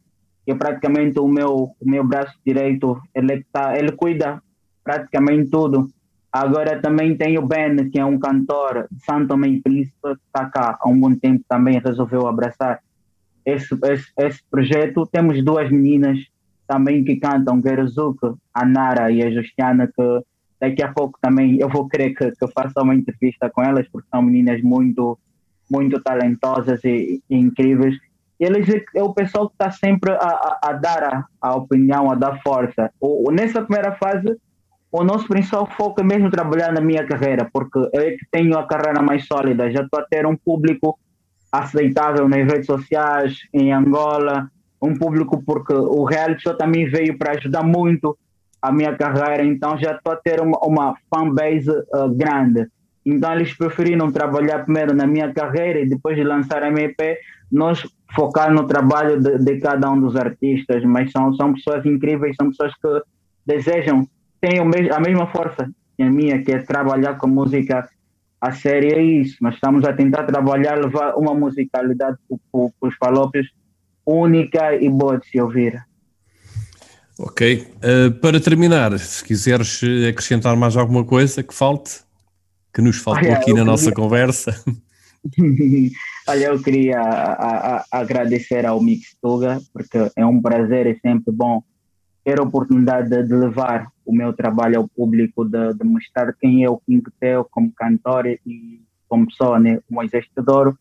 que 0.46 0.52
é 0.52 0.54
praticamente 0.54 1.18
o 1.18 1.28
meu, 1.28 1.74
o 1.78 1.90
meu 1.90 2.06
braço 2.06 2.32
direito. 2.46 2.98
Ele, 3.14 3.44
tá, 3.52 3.76
ele 3.76 3.92
cuida 3.92 4.42
praticamente 4.82 5.50
tudo 5.50 5.90
Agora 6.32 6.80
também 6.80 7.16
tem 7.16 7.38
o 7.38 7.46
Ben, 7.46 7.90
que 7.90 7.98
é 7.98 8.04
um 8.04 8.18
cantor 8.18 8.86
de 8.90 9.04
Santo 9.04 9.34
e 9.44 9.60
Príncipe, 9.60 9.98
que 10.02 10.26
está 10.26 10.44
cá 10.46 10.78
há 10.80 10.88
um 10.88 10.98
bom 10.98 11.14
tempo 11.14 11.44
também 11.48 11.80
resolveu 11.80 12.26
abraçar 12.26 12.80
esse, 13.44 13.76
esse, 13.84 14.12
esse 14.16 14.40
projeto. 14.48 15.06
Temos 15.10 15.42
duas 15.44 15.70
meninas 15.70 16.18
também 16.68 17.02
que 17.02 17.16
cantam, 17.16 17.60
Geruzuka, 17.60 18.34
a 18.54 18.64
Nara 18.64 19.10
e 19.10 19.22
a 19.22 19.30
Justiana, 19.32 19.88
que 19.88 20.22
daqui 20.60 20.82
a 20.82 20.92
pouco 20.92 21.18
também 21.20 21.58
eu 21.58 21.68
vou 21.68 21.88
querer 21.88 22.10
que, 22.10 22.30
que 22.30 22.44
eu 22.44 22.48
faça 22.48 22.80
uma 22.80 22.94
entrevista 22.94 23.50
com 23.50 23.64
elas, 23.64 23.88
porque 23.88 24.08
são 24.08 24.22
meninas 24.22 24.62
muito, 24.62 25.18
muito 25.68 26.00
talentosas 26.00 26.84
e, 26.84 27.20
e 27.28 27.36
incríveis. 27.36 27.96
Eles 28.38 28.68
é, 28.68 28.84
é 28.94 29.02
o 29.02 29.12
pessoal 29.12 29.48
que 29.48 29.54
está 29.54 29.70
sempre 29.72 30.12
a, 30.12 30.16
a, 30.16 30.58
a 30.62 30.72
dar 30.74 31.02
a, 31.02 31.24
a, 31.40 31.56
opinião, 31.56 32.08
a 32.08 32.14
dar 32.14 32.40
força. 32.40 32.90
O, 33.00 33.32
nessa 33.32 33.62
primeira 33.62 33.96
fase, 33.96 34.36
o 34.92 35.04
nosso 35.04 35.28
principal 35.28 35.66
foco 35.66 36.00
é 36.00 36.04
mesmo 36.04 36.30
trabalhar 36.30 36.72
na 36.72 36.80
minha 36.80 37.06
carreira, 37.06 37.48
porque 37.52 37.78
eu 37.78 38.00
é 38.00 38.10
que 38.12 38.26
tenho 38.30 38.58
a 38.58 38.66
carreira 38.66 39.00
mais 39.00 39.26
sólida, 39.26 39.70
já 39.70 39.82
estou 39.82 40.00
a 40.00 40.04
ter 40.04 40.26
um 40.26 40.36
público 40.36 40.98
aceitável 41.52 42.28
nas 42.28 42.44
redes 42.44 42.66
sociais, 42.66 43.38
em 43.52 43.72
Angola, 43.72 44.50
um 44.82 44.94
público 44.94 45.42
porque 45.44 45.72
o 45.72 46.04
reality 46.04 46.42
show 46.42 46.54
também 46.54 46.88
veio 46.88 47.16
para 47.16 47.36
ajudar 47.36 47.62
muito 47.62 48.16
a 48.60 48.72
minha 48.72 48.94
carreira, 48.94 49.44
então 49.44 49.78
já 49.78 49.92
estou 49.92 50.12
a 50.12 50.16
ter 50.16 50.40
uma, 50.40 50.58
uma 50.58 50.94
fanbase 51.12 51.70
uh, 51.70 52.08
grande. 52.12 52.66
Então 53.04 53.32
eles 53.32 53.56
preferiram 53.56 54.10
trabalhar 54.12 54.64
primeiro 54.64 54.94
na 54.94 55.06
minha 55.06 55.32
carreira 55.32 55.80
e 55.80 55.88
depois 55.88 56.16
de 56.16 56.24
lançar 56.24 56.62
a 56.62 56.68
MP, 56.68 57.18
nós 57.50 57.86
focar 58.14 58.52
no 58.52 58.66
trabalho 58.66 59.20
de, 59.20 59.38
de 59.38 59.58
cada 59.58 59.90
um 59.90 60.00
dos 60.00 60.16
artistas, 60.16 60.84
mas 60.84 61.10
são, 61.10 61.32
são 61.34 61.54
pessoas 61.54 61.86
incríveis, 61.86 62.36
são 62.36 62.50
pessoas 62.50 62.72
que 62.74 63.02
desejam 63.46 64.06
tem 64.40 64.58
a 64.58 65.00
mesma 65.00 65.26
força 65.28 65.70
que 65.96 66.02
a 66.02 66.10
minha, 66.10 66.42
que 66.42 66.52
é 66.52 66.58
trabalhar 66.58 67.14
com 67.18 67.26
música 67.26 67.88
a 68.40 68.52
série, 68.52 68.92
é 68.94 69.02
isso. 69.02 69.36
Nós 69.42 69.54
estamos 69.54 69.84
a 69.84 69.92
tentar 69.92 70.24
trabalhar, 70.24 70.78
levar 70.78 71.14
uma 71.14 71.34
musicalidade 71.34 72.16
para 72.50 72.88
os 72.88 72.94
falópios 72.96 73.46
única 74.06 74.74
e 74.74 74.88
boa 74.88 75.18
de 75.18 75.26
se 75.26 75.40
ouvir. 75.40 75.78
Ok. 77.18 77.66
Uh, 77.76 78.10
para 78.18 78.40
terminar, 78.40 78.98
se 78.98 79.22
quiseres 79.22 79.82
acrescentar 80.08 80.56
mais 80.56 80.74
alguma 80.74 81.04
coisa 81.04 81.42
que 81.42 81.52
falte, 81.52 82.00
que 82.72 82.80
nos 82.80 82.96
faltou 82.96 83.30
aqui 83.32 83.52
na 83.52 83.64
nossa 83.64 83.92
conversa. 83.92 84.54
Olha, 86.26 86.46
eu 86.46 86.62
queria 86.62 86.98
a, 86.98 87.76
a, 87.76 87.84
agradecer 87.92 88.64
ao 88.64 88.82
Mix 88.82 89.14
Tuga, 89.20 89.60
porque 89.72 89.98
é 90.16 90.24
um 90.24 90.40
prazer 90.40 90.86
e 90.86 90.98
sempre 91.00 91.30
bom 91.30 91.62
ter 92.24 92.38
a 92.38 92.42
oportunidade 92.42 93.08
de, 93.08 93.34
levar 93.34 93.90
o 94.04 94.12
meu 94.12 94.32
trabalho 94.32 94.78
ao 94.78 94.88
público, 94.88 95.44
de, 95.44 95.74
de 95.74 95.84
mostrar 95.84 96.32
quem 96.34 96.64
é 96.64 96.70
o 96.70 96.78
King 96.78 97.02
Teo 97.18 97.46
como 97.50 97.72
cantor 97.72 98.26
e 98.26 98.80
como 99.08 99.26
pessoa, 99.26 99.58
né, 99.58 99.80
Moisés 99.90 100.26
Teodoro. 100.34 100.78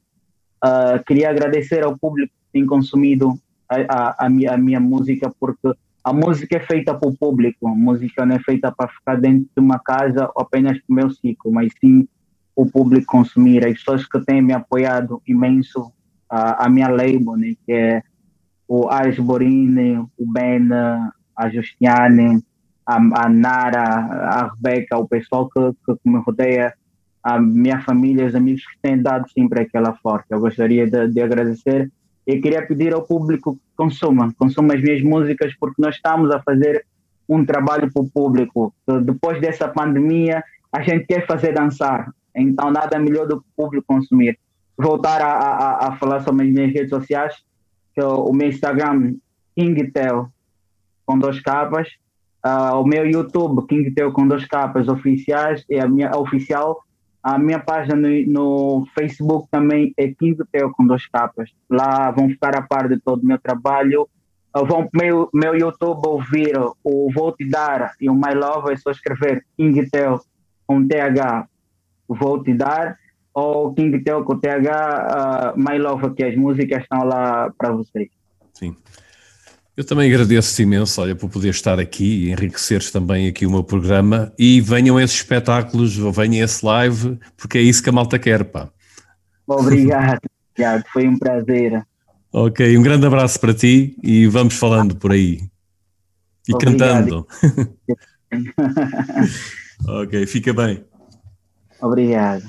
Uh, 0.64 1.04
queria 1.06 1.30
agradecer 1.30 1.84
ao 1.84 1.98
público 1.98 2.34
que 2.34 2.60
tem 2.60 2.66
consumido 2.66 3.34
a, 3.68 3.76
a, 3.78 4.26
a, 4.26 4.30
minha, 4.30 4.54
a 4.54 4.58
minha 4.58 4.80
música, 4.80 5.32
porque 5.40 5.72
a 6.04 6.14
música 6.14 6.58
é 6.58 6.60
feita 6.60 6.94
para 6.94 7.08
o 7.08 7.18
público, 7.18 7.68
a 7.68 7.76
música 7.76 8.26
não 8.26 8.36
é 8.36 8.40
feita 8.40 8.72
para 8.72 8.90
ficar 8.90 9.16
dentro 9.16 9.48
de 9.56 9.62
uma 9.62 9.80
casa 9.80 10.30
apenas 10.36 10.78
para 10.80 10.92
o 10.92 10.94
meu 10.94 11.12
ciclo, 11.12 11.52
mas 11.52 11.72
sim 11.80 12.08
o 12.56 12.66
público 12.66 13.08
consumir. 13.08 13.66
As 13.66 13.74
pessoas 13.74 14.06
que 14.06 14.20
têm 14.26 14.42
me 14.42 14.54
apoiado 14.54 15.22
imenso, 15.26 15.92
a, 16.30 16.66
a 16.66 16.70
minha 16.70 16.90
label, 16.90 17.38
né, 17.38 17.56
que 17.66 17.72
é 17.72 18.04
o 18.68 18.90
Asborine, 18.90 19.98
o 20.18 20.32
Ben, 20.32 20.68
a 21.40 21.50
Justiane, 21.50 22.44
a, 22.86 22.98
a 22.98 23.30
Nara, 23.30 23.84
a 23.84 24.52
Rebeca, 24.54 24.98
o 24.98 25.08
pessoal 25.08 25.50
que, 25.50 25.62
que 25.86 26.10
me 26.10 26.20
rodeia, 26.20 26.74
a 27.24 27.40
minha 27.40 27.80
família, 27.82 28.26
os 28.26 28.36
amigos 28.36 28.66
que 28.66 28.78
têm 28.82 29.02
dado 29.02 29.30
sempre 29.32 29.62
aquela 29.62 29.94
força. 29.96 30.26
Eu 30.30 30.42
gostaria 30.42 30.86
de, 30.86 31.08
de 31.08 31.22
agradecer 31.22 31.90
e 32.28 32.42
queria 32.42 32.66
pedir 32.68 32.94
ao 32.94 33.04
público 33.04 33.56
que 33.56 33.62
consuma, 33.78 34.34
consuma 34.38 34.74
as 34.74 34.82
minhas 34.82 35.02
músicas, 35.02 35.54
porque 35.58 35.82
nós 35.82 35.96
estamos 35.96 36.30
a 36.30 36.42
fazer 36.42 36.86
um 37.28 37.46
trabalho 37.46 37.92
para 37.92 38.02
o 38.02 38.10
público. 38.10 38.74
Depois 39.04 39.40
dessa 39.40 39.68
pandemia, 39.68 40.44
a 40.72 40.82
gente 40.82 41.06
quer 41.06 41.26
fazer 41.26 41.54
dançar, 41.54 42.12
então 42.36 42.70
nada 42.70 43.00
melhor 43.00 43.28
do 43.28 43.40
que 43.40 43.48
o 43.48 43.64
público 43.64 43.88
consumir. 43.88 44.38
Voltar 44.78 45.22
a, 45.22 45.32
a, 45.32 45.88
a 45.88 45.96
falar 45.98 46.22
sobre 46.22 46.48
as 46.48 46.52
minhas 46.52 46.74
redes 46.74 46.90
sociais, 46.90 47.34
que 47.94 48.02
é 48.02 48.06
o 48.06 48.32
meu 48.34 48.50
Instagram, 48.50 49.16
KingTel, 49.56 50.30
com 51.10 51.18
dois 51.18 51.42
capas, 51.42 51.88
uh, 52.46 52.76
o 52.80 52.86
meu 52.86 53.04
YouTube, 53.04 53.66
KingTel 53.66 54.12
com 54.12 54.28
dois 54.28 54.46
capas 54.46 54.88
oficiais, 54.88 55.66
e 55.68 55.80
a 55.80 55.88
minha 55.88 56.16
oficial, 56.16 56.84
a 57.24 57.36
minha 57.40 57.58
página 57.58 57.96
no, 57.96 58.28
no 58.28 58.88
Facebook 58.94 59.48
também 59.50 59.92
é 59.98 60.10
King 60.10 60.38
Teo 60.52 60.72
com 60.72 60.86
duas 60.86 61.08
capas. 61.08 61.50
Lá 61.68 62.12
vão 62.12 62.30
ficar 62.30 62.56
a 62.56 62.62
par 62.62 62.88
de 62.88 63.00
todo 63.00 63.24
o 63.24 63.26
meu 63.26 63.40
trabalho. 63.40 64.08
Vão 64.54 64.88
para 64.88 65.04
meu, 65.04 65.30
meu 65.34 65.56
YouTube 65.56 66.06
ouvir 66.06 66.56
o 66.84 67.12
Vou 67.12 67.32
Te 67.32 67.50
Dar 67.50 67.94
e 68.00 68.08
o 68.08 68.14
My 68.14 68.36
Love, 68.36 68.72
é 68.72 68.78
só 68.78 68.92
escrever 68.92 69.44
King 69.58 69.90
Teo 69.90 70.22
com 70.68 70.88
TH, 70.88 71.48
Vou 72.08 72.44
Te 72.44 72.54
Dar, 72.54 73.00
ou 73.34 73.74
King 73.74 74.00
Teo 74.04 74.24
com 74.24 74.40
TH, 74.40 75.56
uh, 75.56 75.60
My 75.60 75.80
Love, 75.80 76.14
que 76.14 76.24
as 76.24 76.36
músicas 76.36 76.84
estão 76.84 77.04
lá 77.04 77.52
para 77.58 77.72
vocês. 77.72 78.10
Sim. 78.54 78.76
Eu 79.80 79.86
também 79.86 80.12
agradeço 80.12 80.62
imenso, 80.62 81.02
olha, 81.02 81.16
por 81.16 81.30
poder 81.30 81.52
estar 81.52 81.80
aqui 81.80 82.26
e 82.26 82.32
enriqueceres 82.34 82.92
também 82.92 83.30
aqui 83.30 83.46
o 83.46 83.50
meu 83.50 83.64
programa 83.64 84.34
e 84.38 84.60
venham 84.60 85.00
esses 85.00 85.16
espetáculos, 85.16 85.96
venham 85.96 86.44
esse 86.44 86.66
live, 86.66 87.18
porque 87.38 87.60
é 87.60 87.62
isso 87.62 87.82
que 87.82 87.88
a 87.88 87.94
malta 87.94 88.20
quer, 88.20 88.44
pá. 88.44 88.68
Obrigado, 89.48 90.20
Tiago, 90.54 90.84
foi 90.92 91.08
um 91.08 91.18
prazer. 91.18 91.82
Ok, 92.30 92.78
um 92.78 92.82
grande 92.82 93.08
abraço 93.08 93.40
para 93.40 93.54
ti 93.54 93.98
e 94.04 94.28
vamos 94.28 94.56
falando 94.56 94.98
por 94.98 95.14
aí. 95.14 95.44
E 96.46 96.54
Obrigado. 96.54 97.26
cantando. 97.26 97.28
ok, 100.04 100.26
fica 100.28 100.54
bem. 100.54 100.84
Obrigado. 101.82 102.44